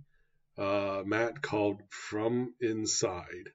[0.58, 3.50] uh, Matt called From Inside.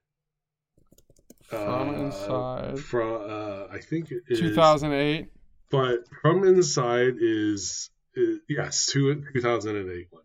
[1.43, 2.79] From Uh, Inside.
[2.79, 5.27] From uh, I think it is 2008.
[5.71, 10.23] But From Inside is, is yes, two, 2008 one.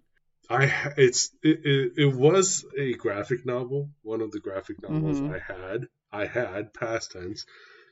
[0.48, 5.34] I it's it, it, it was a graphic novel, one of the graphic novels Mhm.
[5.34, 5.86] I had.
[6.12, 7.44] I had past tense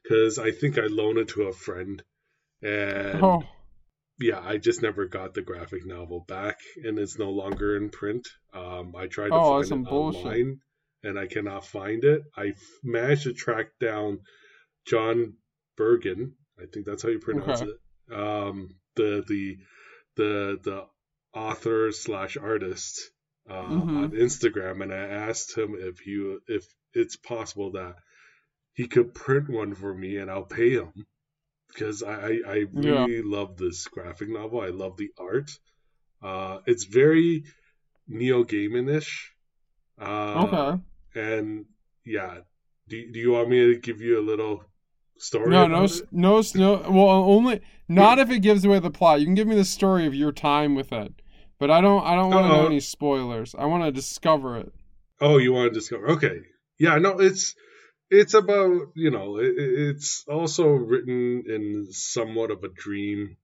[0.03, 2.03] because I think I loaned it to a friend,
[2.63, 3.43] and Oh,
[4.21, 8.29] yeah, I just never got the graphic novel back, and it's no longer in print.
[8.53, 10.25] Um, I tried to Oh, find it bullshit.
[10.25, 10.61] online,
[11.03, 12.23] and I cannot find it.
[12.37, 14.21] I managed to track down
[14.87, 15.35] John
[15.77, 16.33] Bergin.
[16.61, 17.71] I think that's how you pronounce Okay.
[17.71, 18.15] it.
[18.15, 19.59] Um, the the
[20.17, 20.87] the the
[21.33, 23.11] author slash artist
[23.49, 24.05] uh, Mhm.
[24.05, 27.97] on Instagram, and I asked him if he if it's possible that
[28.75, 30.93] he could print one for me, and I'll pay him
[31.69, 33.07] because I, I, I Yeah.
[33.07, 34.61] really love this graphic novel.
[34.61, 35.51] I love the art.
[36.23, 37.45] Uh, it's very
[38.09, 39.33] Neil Gaiman ish.
[39.99, 40.81] Uh, okay.
[41.15, 41.67] And
[42.05, 42.41] yeah,
[42.89, 44.65] do, do you want me to give you a little
[45.19, 45.51] story?
[45.51, 46.03] No, no, it?
[46.13, 46.91] no, no.
[46.91, 49.21] Well, only not if it gives away the plot.
[49.21, 51.13] You can give me the story of your time with it,
[51.59, 52.05] but I don't.
[52.05, 53.55] I don't want to know any spoilers.
[53.59, 54.73] I want to discover it.
[55.21, 56.09] Oh, you want to discover?
[56.11, 56.41] Okay,
[56.79, 57.55] yeah, no, it's
[58.11, 63.37] it's about you know it, it- it's also written in somewhat of a dream,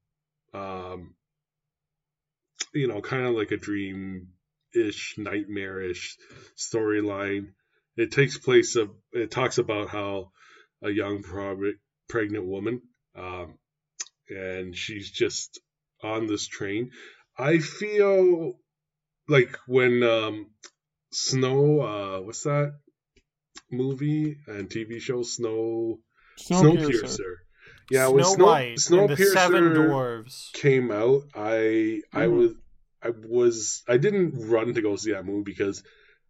[0.54, 1.14] um,
[2.74, 6.16] you know, kind of like a dream-ish, nightmare-ish
[6.56, 7.52] storyline.
[7.96, 10.32] It takes place of it talks about how
[10.82, 11.22] a young
[12.08, 12.82] pregnant woman,
[13.14, 13.58] um,
[14.28, 15.60] and she's just
[16.02, 16.90] on this train.
[17.38, 18.54] I feel
[19.28, 20.50] like when um,
[21.12, 21.80] Snow.
[21.80, 22.74] Uh, what's that
[23.70, 25.22] movie and TV show?
[25.22, 25.98] Snow.
[26.38, 27.02] Snowpiercer.
[27.02, 27.34] Snowpiercer.
[27.90, 30.52] Yeah, Snow when Snow, White and the Seven Snowpiercer Dwarves.
[30.52, 32.32] came out, I I Mhm.
[32.36, 32.52] was
[33.02, 35.82] I was I didn't run to go see that movie because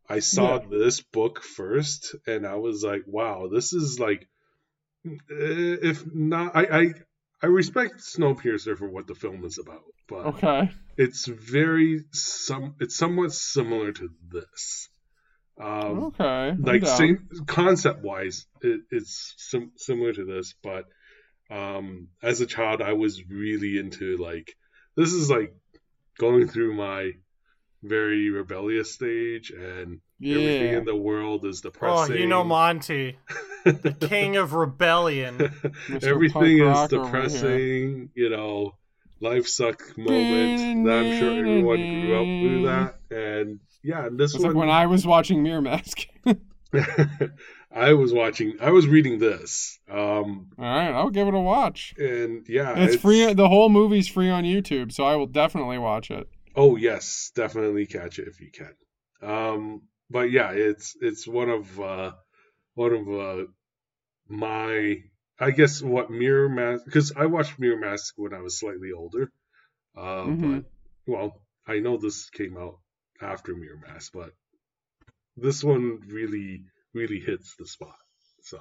[0.09, 0.67] I saw Yeah.
[0.79, 4.27] this book first, and I was like, wow, this is like,
[5.29, 6.95] if not, I I,
[7.43, 10.71] I respect Snowpiercer for what the film is about, but Okay.
[10.97, 14.89] it's very some it's somewhat similar to this.
[15.61, 16.55] Um, Okay.
[16.59, 20.85] Like same concept wise it, it's sim- similar to this but
[21.51, 24.57] um as a child i was really into like
[24.97, 25.53] this is like
[26.19, 27.13] going through my
[27.83, 30.79] very rebellious stage and everything Yeah.
[30.79, 33.19] in the world is Oh, depressing you know Monty,
[33.65, 35.53] the king of rebellion.
[36.03, 37.23] Everything is Rock over here.
[37.23, 38.77] depressing you know
[39.23, 44.43] life suck moment that i'm sure everyone grew up through that and yeah this It's
[44.43, 46.07] one like when I was watching Mirror Mask.
[47.73, 48.55] I was watching.
[48.61, 49.79] I was reading this.
[49.89, 51.95] Um, All right, I'll give it a watch.
[51.99, 53.33] and yeah, It's, free.
[53.33, 56.29] The whole movie's free on YouTube, so I will definitely watch it.
[56.57, 58.75] Oh yes, definitely catch it if you can.
[59.23, 62.13] Um, but yeah, it's it's one of uh,
[62.75, 63.45] one of uh,
[64.29, 64.97] my
[65.39, 69.31] I guess what Mirror Mask because I watched Mirror Mask when I was slightly older.
[69.97, 70.63] Uh, Mhm.
[70.63, 70.65] But
[71.07, 72.79] well, I know this came out
[73.21, 74.33] after Mirror Mask, but
[75.37, 77.97] this one really really hits the spot.
[78.43, 78.59] So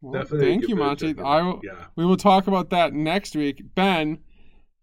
[0.00, 0.46] Well, definitely.
[0.48, 1.14] thank you, Monty.
[1.18, 1.86] I will, yeah.
[1.96, 3.62] we will talk about that next week.
[3.74, 4.18] Ben,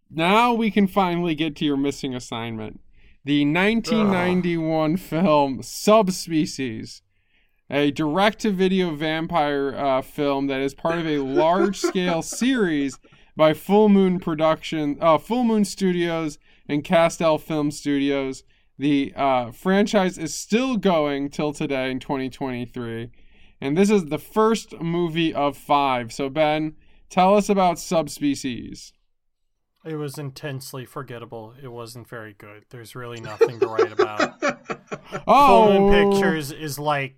[0.10, 2.80] now we can finally get to your missing assignment.
[3.28, 7.02] The 1991 film Subspecies,
[7.70, 12.98] a direct to video vampire uh, film that is part of a large scale series
[13.36, 16.38] by Full Moon Production, uh, Full Moon Studios
[16.70, 18.44] and Castel Film Studios.
[18.80, 23.12] The uh, franchise is still going till today in 2023.
[23.60, 26.14] And this is the first movie of five.
[26.14, 26.78] So, Ben,
[27.10, 28.94] tell us about Subspecies.
[29.88, 31.54] It was intensely forgettable.
[31.62, 32.66] It wasn't very good.
[32.70, 34.42] There's really nothing to write about.
[35.26, 37.16] Oh, Full Moon Pictures is like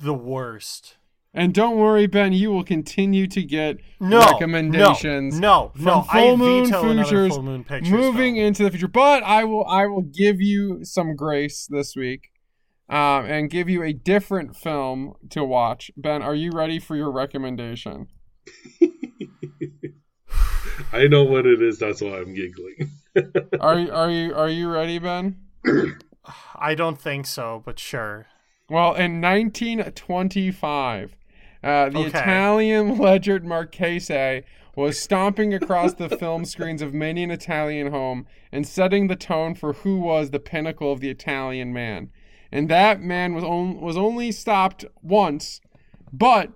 [0.00, 0.96] the worst.
[1.34, 5.38] And don't worry, Ben, you will continue to get No recommendations.
[5.38, 6.02] No, no, from no.
[6.02, 8.46] Full I Moon veto Futures Full Moon Pictures moving film.
[8.46, 8.88] into the future.
[8.88, 12.30] But I will I will give you some grace this week.
[12.88, 15.90] Um, and give you a different film to watch.
[15.96, 18.08] Ben, are you ready for your recommendation?
[20.92, 21.78] I know what it is.
[21.78, 22.90] That's why I'm giggling.
[23.60, 25.36] Are you are you are you ready, Ben?
[26.54, 28.26] I don't think so, but sure.
[28.70, 31.16] Well, in 1925,
[31.62, 32.08] uh, the Okay.
[32.08, 38.66] Italian legend Maciste was stomping across the film screens of many an Italian home and
[38.66, 42.10] setting the tone for who was the pinnacle of the Italian man.
[42.50, 45.60] And that man was, on, was only stopped once,
[46.10, 46.50] but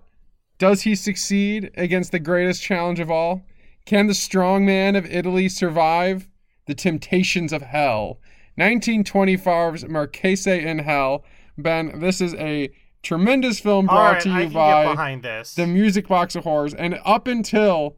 [0.58, 3.42] does he succeed against the greatest challenge of all?
[3.86, 6.28] Can the strong man of Italy survive
[6.66, 8.18] the temptations of hell?
[8.58, 11.24] 1925's Maciste in Hell.
[11.56, 12.70] Ben, this is a
[13.02, 15.54] tremendous film brought right, to you by behind this.
[15.54, 16.74] the Music Box of Horrors.
[16.74, 17.96] And up until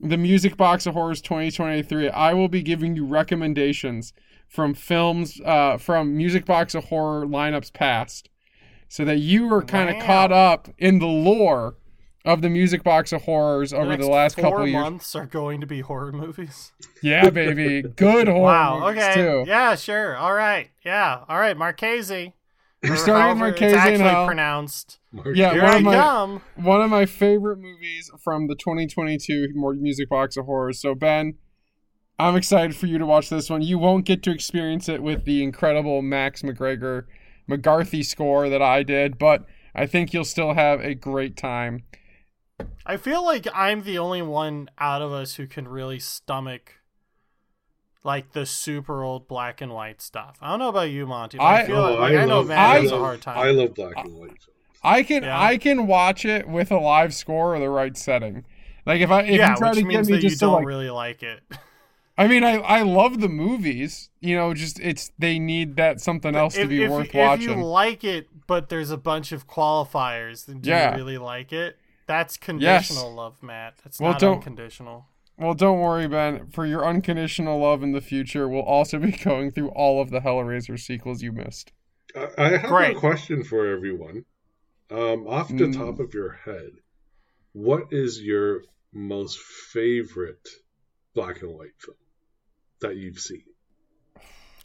[0.00, 4.14] the Music Box of Horrors 2023, I will be giving you recommendations
[4.48, 8.30] from films, uh, from Music Box of Horror lineups past,
[8.88, 10.06] so that you are kind of Wow.
[10.06, 11.74] caught up in the lore
[12.26, 14.82] of the Music Box of Horrors over the, next last couple of years.
[14.82, 16.72] months are going to be horror movies.
[17.02, 17.82] Yeah, baby.
[17.82, 18.80] Good horror wow.
[18.80, 19.14] movies, Okay.
[19.14, 19.44] too.
[19.46, 19.74] Yeah.
[19.76, 20.16] Sure.
[20.16, 20.68] All right.
[20.84, 21.24] Yeah.
[21.28, 21.56] All right.
[21.56, 22.32] Maciste.
[22.82, 24.26] We Or started with however Maciste It's and actually Hell.
[24.26, 24.98] pronounced.
[25.34, 26.42] Yeah, Here one I of my come.
[26.56, 29.48] one of my favorite movies from the 2022
[29.80, 30.78] Music Box of Horrors.
[30.80, 31.34] So Ben,
[32.18, 33.62] I'm excited for you to watch this one.
[33.62, 37.04] You won't get to experience it with the incredible Max McGregor
[37.48, 41.84] McGarthy score that I did, but I think you'll still have a great time.
[42.84, 46.74] I feel like I'm the only one out of us who can really stomach
[48.04, 50.36] like the super old black and white stuff.
[50.40, 51.38] I don't know about you, Monty.
[51.38, 53.38] But I, I- feel Oh, like, I, know love- Matt I has a hard time.
[53.38, 54.42] I love black and white films.
[54.82, 55.40] I can Yeah.
[55.40, 58.44] I can watch it with a live score or the right setting.
[58.84, 60.38] Like if I if yeah, you try which to get means me that you just
[60.40, 61.40] to don't like really like it.
[62.16, 64.10] I mean I I love the movies.
[64.20, 67.58] You know, just it's they need that something else to be if, worth if watching.
[67.58, 70.92] you like it, but there's a bunch of qualifiers, then do Yeah.
[70.92, 71.76] you really like it?
[72.06, 73.74] That's conditional love, Matt.
[73.82, 75.06] That's Well, not don't- unconditional.
[75.38, 76.46] Well, don't worry, Ben.
[76.50, 80.20] For your unconditional love in the future, we'll also be going through all of the
[80.20, 81.72] Hellraiser sequels you missed.
[82.14, 82.96] I, I have Great.
[82.96, 84.24] a question for everyone.
[84.90, 85.76] Um, off the Mm.
[85.76, 86.70] top of your head,
[87.52, 90.48] what is your most favorite
[91.12, 91.96] black and white film
[92.80, 93.42] that you've seen?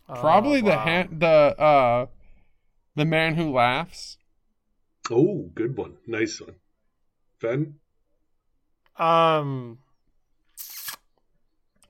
[0.08, 0.84] Probably Oh, the wow.
[0.86, 1.28] hand, the
[1.60, 2.06] uh,
[2.96, 4.18] The Man Who Laughs.
[5.10, 5.98] Oh, good one.
[6.08, 6.56] Nice one.
[7.42, 7.76] Ben?
[8.98, 9.80] Um,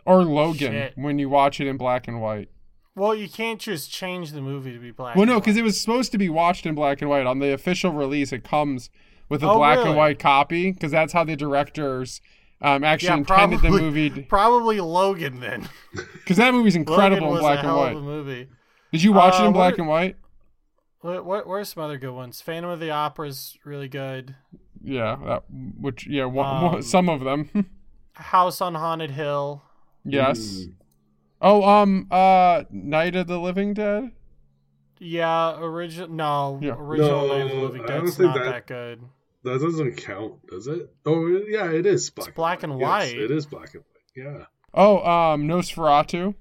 [0.06, 0.94] Or Logan Shit.
[0.96, 2.50] when you watch it in black and white.
[2.96, 5.16] well, you can't just change the movie to be black.
[5.16, 7.26] Well, no, because it was supposed to be watched in black and white.
[7.26, 8.90] On the official release, it comes
[9.30, 9.90] with a Oh, black really?
[9.90, 12.22] and white copy because that's how the directors
[12.62, 14.22] um, actually Yeah, intended probably- the movie.
[14.30, 15.70] probably Logan then.
[16.14, 17.92] Because that movie's incredible Logan in was black a and hell white.
[17.94, 18.48] of a movie.
[18.92, 20.16] Did you watch it Uh, in black what- and white?
[21.02, 22.42] What, what, where's some other good ones?
[22.42, 24.36] Phantom of the Opera's really good.
[24.84, 25.44] Yeah, that,
[25.80, 27.50] which yeah, one, Um, one- some of them.
[28.14, 29.64] House on Haunted Hill.
[30.04, 30.40] yes.
[30.40, 30.74] Mm.
[31.44, 34.12] Oh, um, uh, Night of the Living Dead.
[35.00, 36.10] Yeah, original.
[36.10, 36.76] No, Yeah.
[36.78, 39.02] original No, Night of the Living I Dead's don't that- that, good.
[39.44, 40.94] That doesn't count, does it?
[41.04, 42.36] Oh, yeah, it is black.
[42.36, 43.18] black and Yes, white.
[43.18, 44.14] it is black and white.
[44.16, 44.46] Yeah.
[44.74, 46.36] Oh, um, Nosferatu.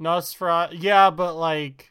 [0.00, 0.76] Nosferatu.
[0.80, 1.90] Yeah, but like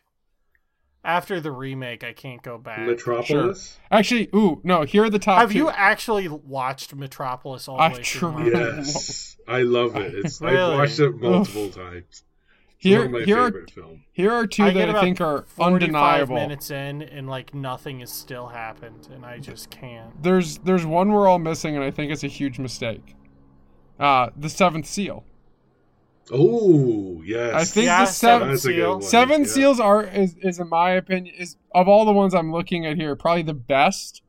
[1.04, 2.80] after the remake, I can't go back.
[2.88, 3.78] Metropolis.
[3.92, 4.84] Actually, ooh, no.
[4.84, 5.40] Here are the top.
[5.40, 5.58] Have two.
[5.58, 8.32] you actually watched Metropolis all the I've way through?
[8.32, 8.78] tried.
[8.78, 10.14] Yes, I love it.
[10.16, 12.24] It's I've watched it multiple times.
[12.78, 14.00] Here, one of my here, are, favorite films.
[14.12, 16.36] here are two I that I think are 45 undeniable.
[16.36, 20.22] minutes in, and like nothing has still happened, and I just can't.
[20.22, 23.16] There's, there's one we're all missing, and I think it's a huge mistake.
[23.98, 25.24] Uh, the Seventh Seal.
[26.32, 28.94] Oh yes, I think Yeah, the seven, That's Seal.
[28.94, 29.02] one.
[29.02, 29.48] Seven yeah.
[29.48, 32.96] Seals are is, is in my opinion is of all the ones I'm looking at
[32.98, 34.22] here probably the best.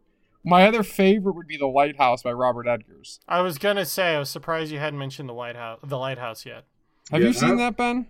[0.47, 3.21] My other favorite would be The Lighthouse by Robert Eggers.
[3.29, 6.45] I was gonna say I was surprised you hadn't mentioned the White House, the Lighthouse
[6.45, 6.65] yet.
[7.11, 8.07] Have Yeah, you seen I- that, Ben?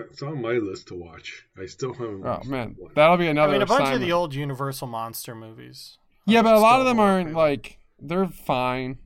[0.00, 1.44] It's on my list to watch.
[1.60, 2.22] I still haven't.
[2.24, 2.92] Oh watched man, one.
[2.94, 3.50] that'll be another.
[3.50, 5.98] I mean, a bunch of the old Universal monster movies.
[6.24, 8.98] Yeah, but a lot of them aren't like they're fine.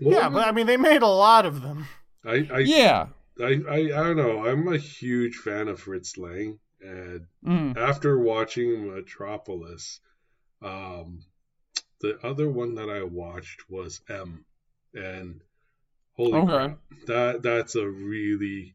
[0.00, 1.86] Well, Yeah, but I mean, they made a lot of them.
[2.24, 3.06] I, I, Yeah.
[3.40, 4.46] I, I, I don't know.
[4.46, 7.76] I'm a huge fan of Fritz Lang, and Mm.
[7.76, 10.00] after watching Metropolis,
[10.62, 11.20] um,
[12.00, 14.44] the other one that I watched was M,
[14.94, 15.40] and
[16.14, 16.46] holy Okay.
[16.46, 18.74] crap, that that's a really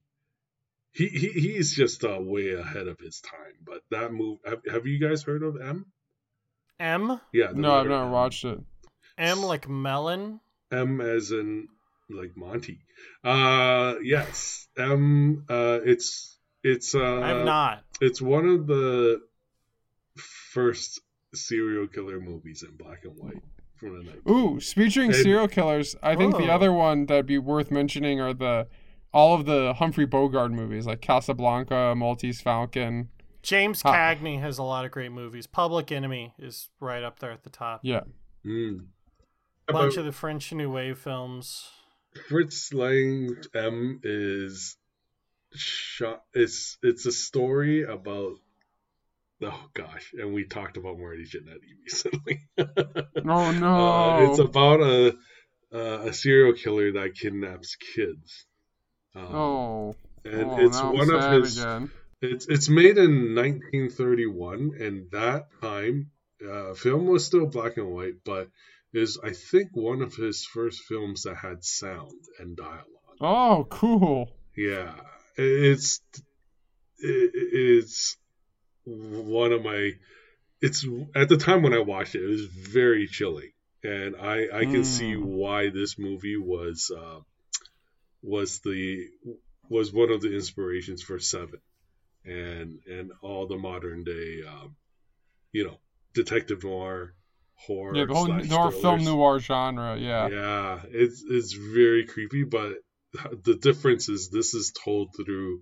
[0.94, 3.54] he, he he's just uh, way ahead of his time.
[3.66, 5.86] But that move, have, have you guys heard of M?
[6.80, 8.12] M, Yeah, No, I've letter never M.
[8.12, 8.60] watched it.
[9.18, 10.40] M like melon.
[10.72, 11.68] M as in
[12.10, 12.80] like Monty.
[13.24, 15.46] Uh, yes, M.
[15.50, 17.84] Uh, it's it's uh, I'm not.
[18.00, 19.22] It's one of the
[20.16, 21.00] first
[21.34, 23.42] serial killer movies in black and white
[23.78, 24.20] from the night.
[24.30, 25.96] Ooh, featuring And- serial killers.
[26.04, 26.56] I think the Oh.
[26.56, 28.68] other one that'd be worth mentioning are the
[29.14, 33.10] all of the Humphrey Bogart movies, like Casablanca, Maltese Falcon.
[33.44, 33.82] James.
[33.84, 35.48] Cagney has a lot of great movies.
[35.48, 37.82] Public Enemy is right up there at the top.
[37.84, 38.02] Yeah.
[38.46, 38.86] Mm.
[39.76, 41.70] A bunch of the French New Wave films.
[42.28, 44.78] Fritz Lang M is
[45.54, 46.24] shot.
[46.34, 48.36] It's it's a story about.
[49.44, 52.48] Oh gosh, and we talked about Marty Jannetty recently.
[52.58, 53.92] Oh no.
[53.92, 55.18] Uh, it's about a
[55.74, 58.46] uh, a serial killer that kidnaps kids.
[59.16, 59.96] Um, oh.
[60.24, 61.58] and oh, it's now I'm one of his.
[61.58, 61.92] again.
[62.22, 66.12] It's it's made in 1931, and that time,
[66.48, 68.48] uh, film was still black and white, but
[68.94, 72.86] is I think one of his first films that had sound and dialogue.
[73.20, 74.30] Oh, cool.
[74.56, 74.94] Yeah,
[75.38, 76.02] it's
[77.00, 78.18] it's
[78.86, 79.92] one of my.
[80.62, 83.52] It's at the time when I watched it, it was very chilling,
[83.84, 85.24] and I I can see Mm.
[85.24, 87.20] why this movie was uh,
[88.22, 89.08] was the
[89.70, 91.60] was one of the inspirations for Seven,
[92.26, 94.76] and and all the modern day, um,
[95.52, 95.80] you know,
[96.14, 97.16] detective noir
[97.66, 97.96] horror.
[97.96, 99.98] Yeah, the whole slash noir film noir genre.
[99.98, 100.28] Yeah.
[100.30, 102.74] Yeah, it's it's very creepy, but
[103.44, 105.62] the difference is this is told through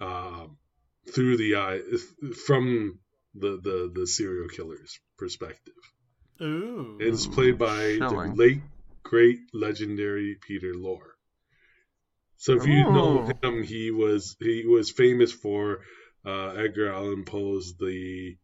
[0.00, 0.56] um,
[1.12, 1.80] through the eye
[2.46, 2.98] from
[3.34, 5.74] the, the the serial killer's perspective.
[6.40, 6.98] Ooh.
[7.00, 8.62] It's played by the late
[9.02, 11.14] great legendary Peter Lorre.
[12.36, 15.80] So if you know him, he was he was famous for
[16.24, 18.36] uh, Edgar Allan Poe's the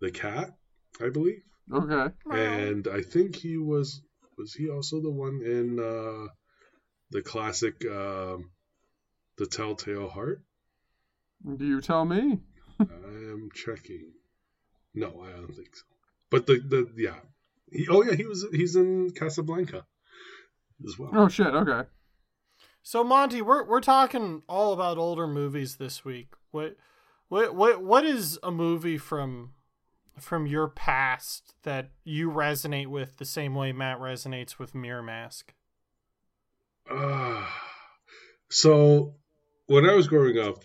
[0.00, 0.50] the cat,
[1.00, 1.42] I believe
[1.72, 2.14] Okay.
[2.30, 4.02] and I think he was
[4.36, 6.28] was he also the one in uh,
[7.10, 8.50] the classic um,
[9.38, 10.42] The Telltale Heart?
[11.56, 12.40] Do you tell me?
[12.80, 14.12] I am checking.
[14.94, 15.84] No, I don't think so.
[16.30, 17.20] But the the yeah,
[17.70, 19.86] he, oh yeah, he was he's in Casablanca
[20.84, 21.10] as well.
[21.14, 21.46] Oh shit.
[21.46, 21.88] Okay.
[22.82, 26.34] So Monty, we're we're talking all about older movies this week.
[26.50, 26.76] What
[27.28, 29.52] what what what is a movie from
[30.18, 35.52] from your past that you resonate with the same way Matt resonates with Mirror Mask?
[36.90, 37.70] Ah,
[38.50, 39.14] so
[39.66, 40.62] when I was growing up,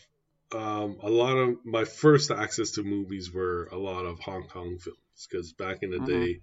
[0.51, 4.77] um, a lot of my first access to movies were a lot of Hong Kong
[4.79, 6.05] films because back in the Mhm.
[6.05, 6.41] day,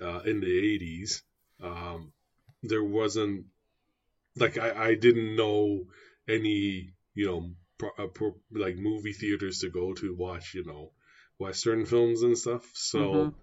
[0.00, 1.22] uh, in the eighties,
[1.60, 2.12] um,
[2.62, 3.46] there wasn't
[4.36, 5.86] like I, I didn't know
[6.28, 10.92] any you know pro, uh, pro, like movie theaters to go to watch you know
[11.38, 12.68] Western films and stuff.
[12.74, 13.34] So Mhm.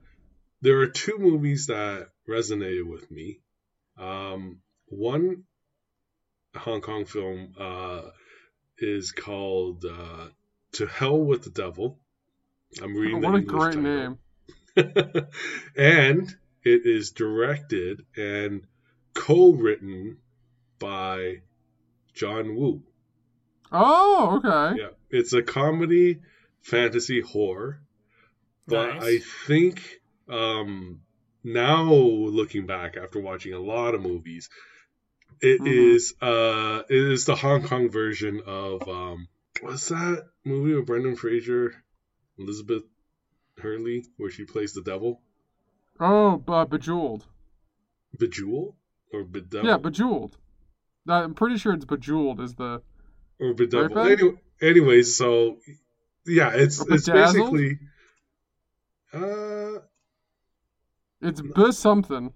[0.62, 3.40] there are two movies that resonated with me.
[3.98, 5.46] Um, one
[6.56, 8.12] Hong Kong film uh,
[8.78, 10.30] is called uh,
[10.74, 12.00] "To Hell with the Devil."
[12.82, 13.22] I'm reading.
[13.22, 13.82] the what a great title.
[13.84, 14.18] name.
[15.76, 18.68] and it is directed and
[19.14, 20.18] co-written
[20.80, 21.42] by
[22.14, 22.84] John Woo.
[23.72, 24.80] Oh, okay.
[24.82, 26.22] Yeah, it's a comedy,
[26.62, 27.82] fantasy, horror.
[28.68, 29.04] But Nice.
[29.04, 31.02] I think um,
[31.44, 34.50] now, looking back after watching a lot of movies,
[35.42, 35.68] it Mhm.
[35.68, 39.28] is uh, it is the Hong Kong version of um,
[39.62, 41.76] what's that movie with Brendan Fraser,
[42.40, 42.84] Elizabeth
[43.60, 45.22] Hurley, where she plays the devil,
[46.00, 47.26] Oh, uh, Bejeweled.
[48.18, 48.76] Bejewel
[49.14, 49.66] or Bedevil?
[49.68, 50.38] Yeah, Bejeweled.
[51.08, 52.82] I'm pretty sure it's Bejeweled is the.
[53.40, 53.94] or Bedevil.
[53.94, 54.12] Ben?
[54.12, 55.60] Anyway, anyways, so
[56.26, 57.78] yeah, it's it's basically.
[59.16, 59.80] Uh,
[61.22, 62.34] It's B something.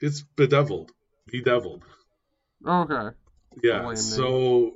[0.00, 0.92] it's bedeviled,
[1.26, 1.82] bedeviled.
[2.66, 3.16] Okay.
[3.62, 3.94] Yeah.
[3.94, 4.74] So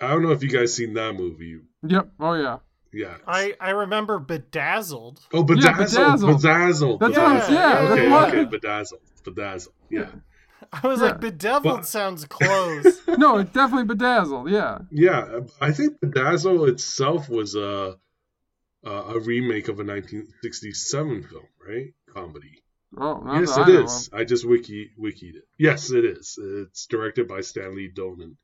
[0.00, 1.60] I don't know if you guys seen that movie.
[1.86, 2.10] Yep.
[2.20, 2.58] Oh yeah.
[2.92, 3.16] Yeah.
[3.26, 5.20] I, I remember Bedazzled.
[5.32, 6.98] Oh, Yeah, bedazzled, Bedazzled.
[6.98, 7.00] bedazzled.
[7.00, 7.52] That's bedazzled.
[7.52, 9.74] yeah, Okay, that's okay, bedazzled, bedazzled.
[9.90, 10.08] Yeah,
[10.72, 11.06] I was Yeah.
[11.06, 13.00] like, Bedeviled But- sounds close.
[13.18, 14.50] No, it's definitely bedazzled.
[14.50, 14.78] Yeah.
[14.90, 15.40] yeah.
[15.60, 17.96] I think bedazzle itself was a
[18.84, 21.92] a, a remake of a 1967 film, right?
[22.12, 22.62] Comedy.
[22.96, 24.10] Oh, yes, it I is.
[24.12, 25.44] I just wiki wikied it.
[25.58, 26.36] Yes, it is.
[26.42, 28.36] It's directed by Stanley Donen.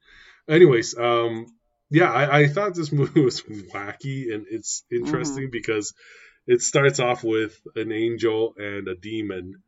[0.48, 1.46] Anyways, um,
[1.90, 5.50] yeah, I, I thought this movie was wacky and it's interesting Mm-hmm.
[5.50, 5.94] because
[6.46, 9.62] it starts off with an angel and a demon,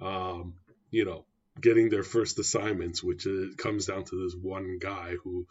[0.00, 0.54] um,
[0.90, 1.26] you know,
[1.60, 5.46] getting their first assignments, which it comes down to this one guy who,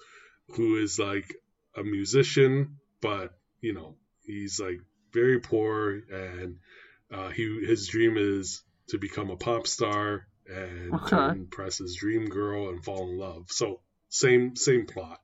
[0.50, 1.34] who is like
[1.78, 4.80] a musician, but you know, he's like
[5.12, 6.58] very poor and
[7.12, 11.38] uh, he his dream is to become a pop star and Okay.
[11.38, 13.46] impress his dream girl and fall in love.
[13.50, 15.20] So same same plot.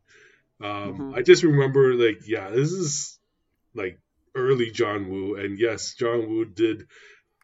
[0.61, 1.17] Um, Mhm.
[1.17, 3.19] I just remember like yeah, this is
[3.73, 3.99] like
[4.35, 6.87] early John Woo, and yes, John Woo did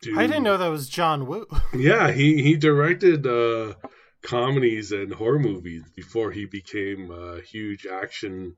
[0.02, 0.18] do.
[0.20, 1.46] I didn't know that was John Woo.
[1.74, 3.74] Yeah, he he directed uh,
[4.22, 8.56] comedies and horror movies before he became a huge action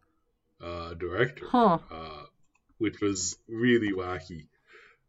[0.62, 1.80] uh, director Huh.
[1.91, 2.24] uh,
[2.78, 4.48] which was really wacky.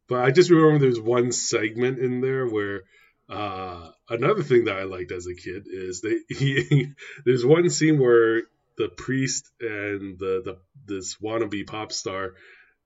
[0.09, 2.85] But I just remember there's one segment in there where
[3.29, 6.93] uh, another thing that I liked as a kid is they he,
[7.25, 8.43] there's one scene where
[8.79, 12.35] the priest and the, the this wannabe pop star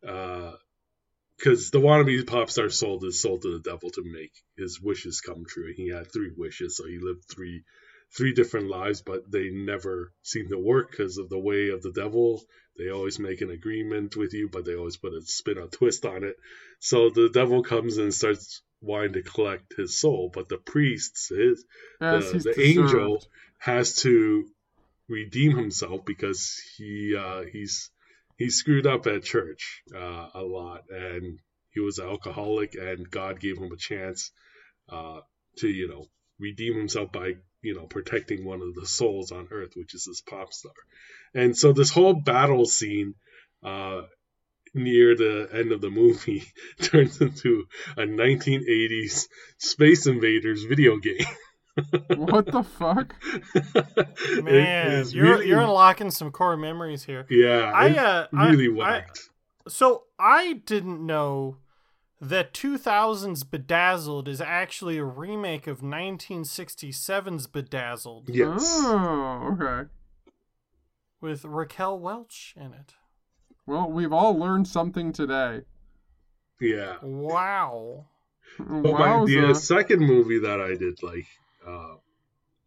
[0.00, 5.20] because the wannabe pop star sold his soul to the devil to make his wishes
[5.20, 5.72] come true.
[5.76, 7.62] He had three wishes, so he lived three
[8.16, 11.92] three different lives, but they never seem to work because of the way of the
[11.92, 12.42] devil.
[12.76, 16.04] They always make an agreement with you, but they always put a spin a twist
[16.04, 16.36] on it.
[16.78, 21.64] So the devil comes and starts wanting to collect his soul, but the priest, his,
[22.00, 23.24] Yes, the, the angel,
[23.58, 24.48] has to
[25.08, 27.90] redeem himself because he uh, he's
[28.36, 31.38] he screwed up at church uh, a lot, and
[31.70, 34.32] he was an alcoholic, and God gave him a chance
[34.88, 35.20] uh,
[35.58, 36.06] to you know
[36.38, 40.20] redeem himself by you know protecting one of the souls on Earth, which is this
[40.20, 40.72] pop star.
[41.34, 43.14] And so this whole battle scene
[43.64, 44.02] uh,
[44.74, 46.42] near the end of the movie
[46.82, 47.64] turns into
[47.96, 51.24] a 1980s Space Invaders video game.
[52.16, 53.14] What the fuck?
[54.42, 57.26] Man, is you're really- you're unlocking some core memories here.
[57.30, 59.04] yeah, I it's uh, really I, I,
[59.68, 61.56] so I didn't know
[62.22, 68.62] that 2000's Bedazzled is actually a remake of 1967's Bedazzled yes.
[68.64, 69.88] Oh, okay.
[71.20, 72.94] with Raquel Welch in it.
[73.66, 75.62] Well, we've all learned something today.
[76.60, 76.96] Yeah.
[77.02, 78.06] Wow.
[78.58, 79.56] But my, the Wowza.
[79.56, 81.26] second movie that I did like
[81.66, 81.94] uh,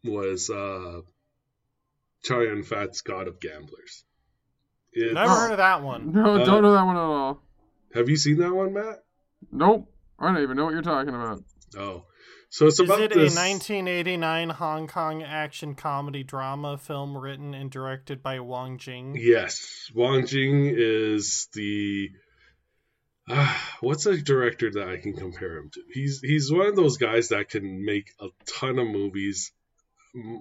[0.04, 1.02] was uh,
[2.24, 4.04] Chow Yun Fat's God of Gamblers.
[4.94, 6.12] It's- Never heard of that one.
[6.12, 7.42] No, Uh, don't know that one at all.
[7.94, 9.04] Have you seen that one, Matt?
[9.52, 9.92] Nope.
[10.20, 11.44] I don't even know what you're talking about.
[11.78, 12.06] Oh,
[12.50, 13.36] so it's Is about it this.
[13.36, 19.16] a 1989 Hong Kong action comedy drama film written and directed by Wong Jing?
[19.20, 22.12] Yes, Wong Jing is the.
[23.28, 25.82] Ah, what's a director that I can compare him to?
[25.92, 29.52] He's he's one of those guys that can make a ton of movies.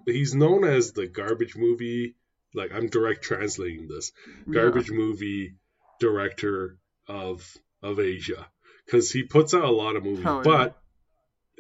[0.07, 2.15] He's known as the garbage movie
[2.55, 4.13] like I'm direct translating this
[4.47, 4.53] Yeah.
[4.55, 5.55] garbage movie
[5.99, 6.79] director
[7.09, 7.51] of
[7.83, 8.47] of Asia
[8.85, 10.43] because he puts out a lot of movies, yeah.
[10.45, 10.77] but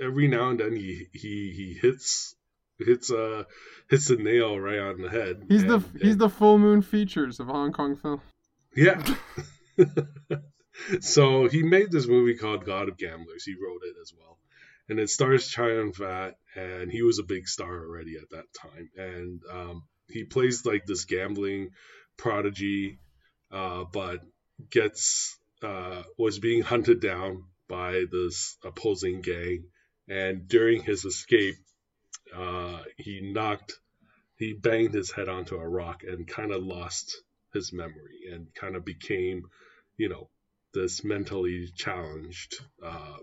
[0.01, 2.35] every now and then he he he hits
[2.79, 3.45] hits uh
[3.89, 5.45] hits the nail right on the head.
[5.49, 8.21] He's the And- he's the full moon features of Hong Kong film.
[8.75, 9.03] yeah.
[11.01, 13.45] so he made this movie called God of Gamblers.
[13.45, 14.39] He wrote it as well.
[14.89, 18.91] And it stars Chai Fat, and he was a big star already at that time.
[18.97, 21.71] And um, he plays like this gambling
[22.19, 22.99] prodigy,
[23.51, 24.21] uh, but
[24.71, 29.65] gets uh, was being hunted down by this opposing gang.
[30.09, 31.57] And during his escape,
[32.37, 33.73] uh, he knocked,
[34.37, 37.23] he banged his head onto a rock and kind of lost
[37.55, 39.45] his memory and kind of became,
[39.97, 40.29] you know,
[40.75, 43.17] this mentally challenged uh,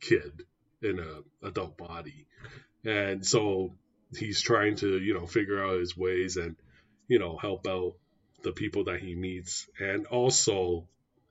[0.00, 0.44] kid
[0.82, 2.26] in a adult body,
[2.84, 3.74] and so
[4.16, 6.56] he's trying to, you know, figure out his ways and,
[7.08, 7.94] you know, help out
[8.44, 10.88] the people that he meets, and also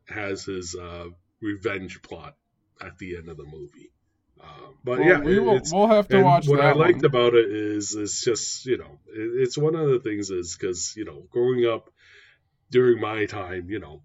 [0.09, 1.07] has his uh,
[1.41, 2.35] revenge plot
[2.81, 3.91] at the end of the movie.
[4.41, 7.05] Uh, but Well, yeah, we will, we'll have to watch what I liked one.
[7.05, 10.93] about it is it's just you know it, it's one of the things is because
[10.95, 11.89] you know growing up
[12.71, 14.01] during my time you know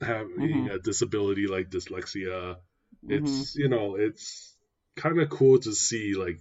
[0.00, 0.74] having Mhm.
[0.74, 2.56] a disability like dyslexia
[3.04, 3.16] Mhm.
[3.16, 4.56] it's you know it's
[4.96, 6.38] kind of cool to see like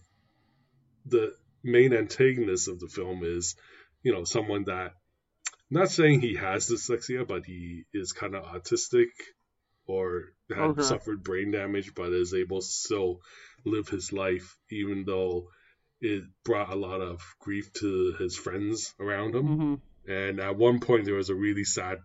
[1.06, 1.34] the
[1.64, 3.56] main antagonist of the film is
[4.04, 4.94] you know someone that
[5.70, 9.08] not saying he has dyslexia but he is kind of autistic
[9.86, 10.82] or had Okay.
[10.82, 13.22] suffered brain damage but is able to still
[13.66, 15.50] live his life even though
[16.02, 19.82] it brought a lot of grief to his friends around him Mhm.
[20.08, 22.00] and at one point, there was a really sad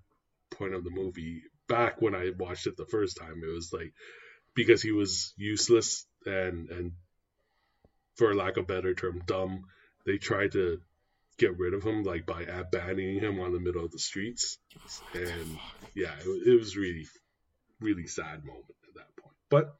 [0.50, 1.42] point of the movie.
[1.68, 3.92] Back when I watched it the first time, it was like
[4.54, 6.92] because he was useless and and
[8.16, 9.64] for lack of a better term, dumb.
[10.06, 10.80] They tried to
[11.38, 14.58] get rid of him like by abandoning him on the middle of the streets,
[15.14, 15.58] and
[15.94, 17.06] yeah, it, it was really
[17.80, 19.34] really sad moment at that point.
[19.50, 19.74] But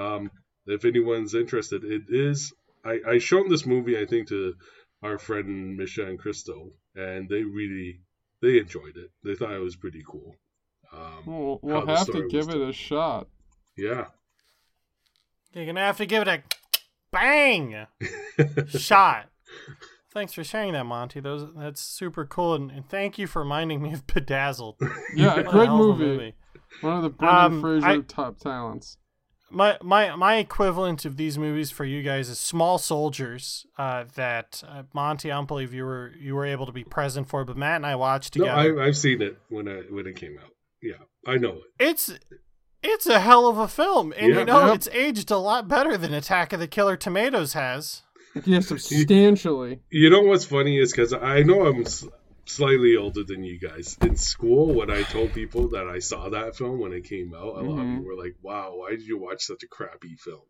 [0.00, 0.30] um,
[0.66, 2.52] if anyone's interested, it is.
[2.84, 4.54] I I shown this movie I think to
[5.02, 8.00] our friend Misha and Crystal, and they really
[8.40, 9.10] they enjoyed it.
[9.24, 10.36] They thought it was pretty cool.
[10.92, 13.28] Um, We'll, we'll have to give was it a shot.
[13.76, 14.06] yeah,
[15.54, 16.42] You're gonna have to give it a
[17.10, 17.86] bang
[18.68, 19.28] shot.
[20.12, 21.20] Thanks for sharing that, Monty.
[21.20, 24.76] Those that's super cool, and, and thank you for reminding me of Bedazzled.
[25.14, 26.34] Yeah, a great hell of a movie.
[26.82, 28.98] One of the Brendan Um, Fraser I- top talents.
[29.54, 33.66] My my my equivalent of these movies for you guys is Small Soldiers.
[33.76, 37.28] Uh, that uh, Monty, I don't believe you were you were able to be present
[37.28, 38.80] for, but Matt and I watched no, together.
[38.80, 40.48] I, I've seen it when I when it came out.
[40.82, 40.94] Yeah,
[41.26, 41.62] I know it.
[41.78, 42.18] It's
[42.82, 44.38] it's a hell of a film, and Yeah.
[44.38, 44.74] you know Yep.
[44.74, 48.02] it's aged a lot better than Attack of the Killer Tomatoes has.
[48.44, 48.60] Yeah,
[49.06, 49.80] substantially.
[49.90, 52.06] You know what's funny is because I know I'm s-
[52.46, 53.96] slightly older than you guys.
[54.02, 57.56] In school, when I told people that I saw that film when it came out,
[57.56, 57.96] a lot of Mhm.
[57.98, 60.42] people were like, "Wow, why did you watch such a crappy film?"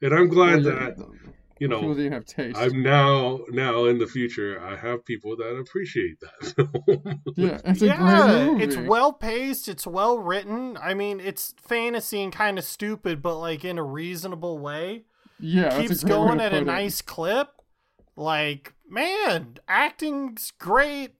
[0.00, 2.56] And I'm glad Well, that you- you know didn't have taste.
[2.58, 7.20] I'm now now in the future I have people that appreciate that film.
[7.36, 8.64] yeah, it's a yeah, great movie.
[8.64, 9.68] it's well paced.
[9.68, 10.76] It's well written.
[10.80, 15.04] I mean, it's fantasy and kind of stupid, but like in a reasonable way.
[15.40, 16.64] Yeah, Keeps a great way going at a it.
[16.66, 17.48] nice clip.
[18.16, 21.14] Like man, acting's great.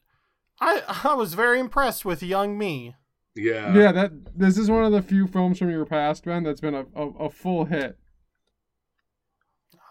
[0.60, 2.96] I I was very impressed with young me.
[3.36, 3.72] yeah.
[3.74, 6.74] Yeah, that this is one of the few films from your past, Ben, that's been
[6.74, 7.98] a, a, a full hit.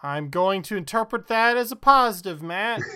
[0.02, 2.80] I'm going to interpret that as a positive, Matt.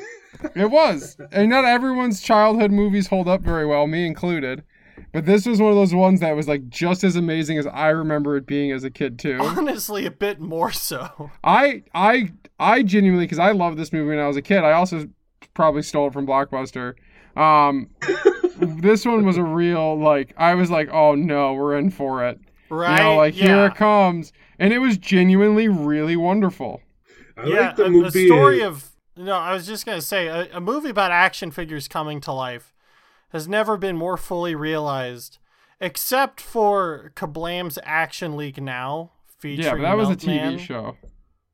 [0.57, 1.17] It was.
[1.31, 4.65] And not everyone's childhood movies hold up very well, me included.
[5.13, 7.89] But this was one of those ones that was like just as amazing as I
[7.89, 9.39] remember it being as a kid too.
[9.41, 11.31] Honestly, a bit more so.
[11.45, 14.65] I I I genuinely because I loved this movie when I was a kid.
[14.65, 15.09] I also
[15.53, 16.95] probably stole it from Blockbuster.
[17.37, 17.91] Um,
[18.59, 22.41] this one was a real like I was like, oh no, we're in for it.
[22.71, 22.97] Right?
[22.97, 23.45] You know, like yeah.
[23.45, 26.81] here it comes, and it was genuinely really wonderful.
[27.37, 28.27] I yeah, like the a, a movie.
[28.27, 29.35] story of no.
[29.35, 32.73] I was just gonna say a, a movie about action figures coming to life
[33.33, 35.39] has never been more fully realized,
[35.81, 40.97] except for KaBlam's Action League now, featuring Yeah, but that was a Milkman TV show.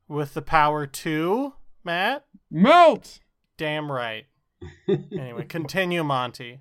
[0.07, 1.53] with the Power to
[1.83, 3.19] Matt, Melt.
[3.57, 4.25] damn right.
[4.87, 6.59] anyway, continue, Monty.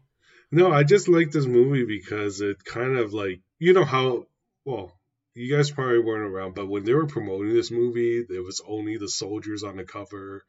[0.51, 4.27] No, I just like this movie because it kind of like you know how
[4.65, 4.93] well
[5.35, 8.97] you guys probably weren't around, but when they were promoting this movie, there was only
[8.97, 10.45] the soldiers on the cover,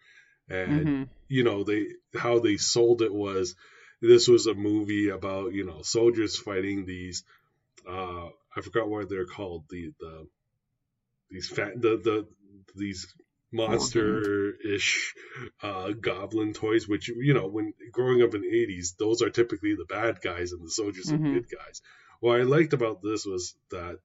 [0.48, 3.56] and hmm you know they how they sold it was
[4.02, 7.24] this was a movie about you know soldiers fighting these
[7.88, 10.28] uh I forgot what they're called the the
[11.30, 12.28] these fat the the
[12.76, 13.08] these
[13.52, 15.14] monster-ish
[15.64, 19.76] uh, goblin toys, which you know, when growing up in the '80s, those are typically
[19.76, 21.34] the bad guys and the soldiers are Mhm.
[21.34, 21.82] the good guys.
[22.20, 23.98] What I liked about this was that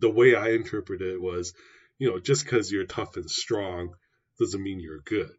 [0.00, 1.52] the way I interpreted it was,
[1.98, 3.94] you know, just because you're tough and strong
[4.38, 5.32] doesn't mean you're good.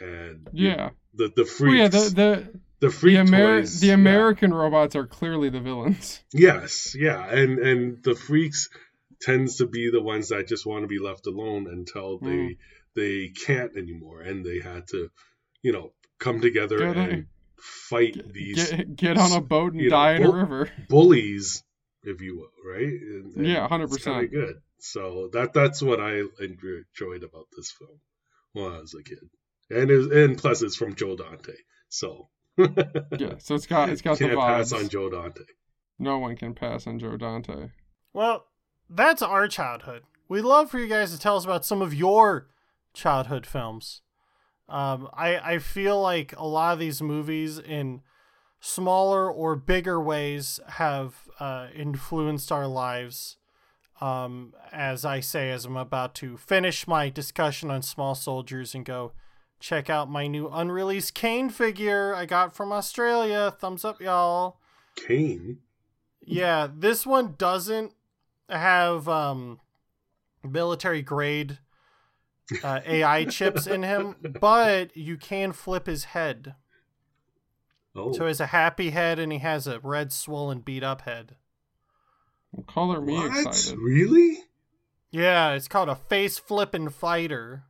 [0.00, 0.90] And Yeah.
[1.14, 3.94] the the freaks, yeah, the the the freak the, Amer- toys, the yeah.
[3.94, 6.20] American robots are clearly the villains.
[6.32, 8.68] Yes, yeah, and and the freaks
[9.20, 12.56] tends to be the ones that just want to be left alone until they Mm.
[12.96, 15.10] they can't anymore, and they had to,
[15.62, 17.26] you know, come together Get and it.
[17.58, 20.70] fight Get, these get, get on a boat and you know, die in a river.
[20.88, 21.62] bullies,
[22.02, 22.86] if you will, right?
[22.86, 24.02] And, and Yeah, 100%.
[24.02, 24.56] kinda good.
[24.78, 28.00] So that that's what I enjoyed about this film
[28.52, 29.18] when I was a kid,
[29.68, 31.54] and it was, and plus it's from Joe Dante,
[31.88, 32.28] so
[33.18, 34.88] Yeah, so it's got it's got the can't pass on.
[34.88, 35.42] Joe Dante.
[35.98, 37.70] No one can pass on Joe Dante.
[38.12, 38.46] Well,
[38.88, 40.02] that's our childhood.
[40.28, 42.48] We'd love for you guys to tell us about some of your
[42.94, 44.02] childhood films.
[44.68, 48.02] Um, I I feel like a lot of these movies in
[48.60, 53.36] smaller or bigger ways have uh, influenced our lives.
[54.00, 58.84] Um, as I say, as I'm about to finish my discussion on Small Soldiers and
[58.84, 59.12] go
[59.60, 63.50] check out my new unreleased Kane figure I got from Australia.
[63.50, 64.58] Thumbs up, y'all.
[64.96, 65.58] Kane,
[66.24, 67.92] Yeah, this one doesn't
[68.48, 69.60] have um,
[70.42, 71.58] military grade
[72.64, 76.54] uh, AI chips in him, but you can flip his head.
[77.94, 81.02] oh, So he has a happy head and he has a red, swollen, beat up
[81.02, 81.36] head.
[82.52, 83.46] Well, color me what?
[83.46, 83.78] excited.
[83.78, 84.38] Really?
[85.12, 87.64] Yeah, it's called a face flipping fighter.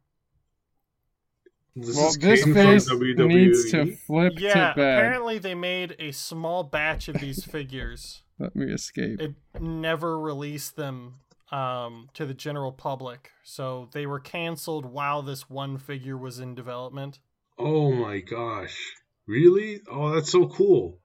[1.76, 4.98] This well, is this face needs to flip Yeah, to bed.
[4.98, 8.22] apparently they made a small batch of these figures.
[8.38, 9.20] Let me escape.
[9.20, 11.16] It never released them
[11.52, 16.54] um, to the general public, so they were canceled while this one figure was in
[16.54, 17.20] development.
[17.58, 18.94] Oh my gosh.
[19.26, 19.80] Really?
[19.90, 20.98] Oh, that's so cool.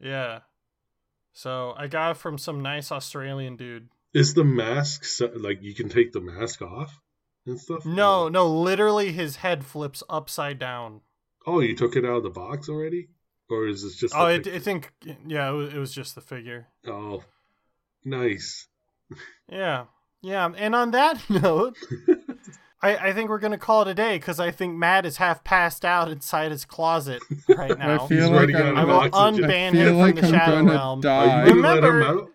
[0.00, 0.40] Yeah.
[1.32, 3.88] So I got it from some nice Australian dude.
[4.14, 6.98] Is the mask so, like you can take the mask off
[7.48, 7.84] and stuff?
[7.84, 11.00] No, no, literally his head flips upside down.
[11.46, 13.08] Oh, you took it out of the box already?
[13.50, 14.56] Or is this just Oh, the I.
[14.56, 14.92] I think,
[15.26, 16.68] yeah, it was, it was just the figure.
[16.86, 17.22] Oh,
[18.04, 18.66] nice.
[19.50, 19.84] Yeah.
[20.22, 20.50] Yeah.
[20.56, 21.76] And on that note,
[22.82, 25.16] I, I think we're going to call it a day because I think Matt is
[25.16, 28.04] half passed out inside his closet right now.
[28.04, 29.48] I feel He's like I'm, I of will oxygen.
[29.50, 30.98] unban I feel him like from the I'm Shadow gonna Realm.
[30.98, 31.46] Are die.
[31.46, 32.30] you gonna let him Remember- out?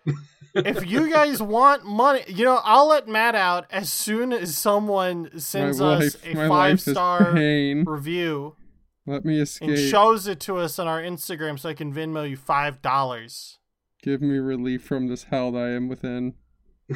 [0.56, 5.40] If you guys want money, you know, I'll let Matt out as soon as someone
[5.40, 8.56] sends my us life, a five star review
[9.06, 9.70] Let me escape.
[9.70, 13.60] and shows it to us on our Instagram so I can Venmo you five dollars.
[14.02, 16.34] Give me relief from this hell that I am within.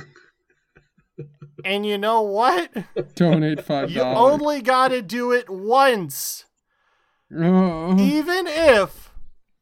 [1.65, 2.71] And you know what?
[3.15, 3.95] Donate five dollars.
[3.95, 6.45] You only gotta do it once.
[7.35, 7.99] Oh.
[7.99, 9.06] Even if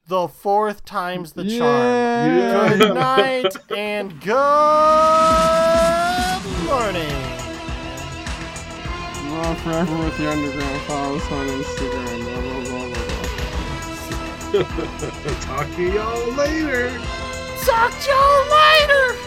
[0.07, 2.37] the fourth time's the charm.
[2.37, 2.77] Yeah.
[2.77, 4.35] Good night and good
[6.65, 7.09] morning.
[9.31, 10.81] Love forever with the underground.
[10.83, 12.23] Follow us on Instagram.
[12.23, 13.01] Blah, blah, blah, blah,
[14.61, 15.35] blah.
[15.41, 16.89] Talk to y'all later.
[17.65, 19.24] Talk to y'all later.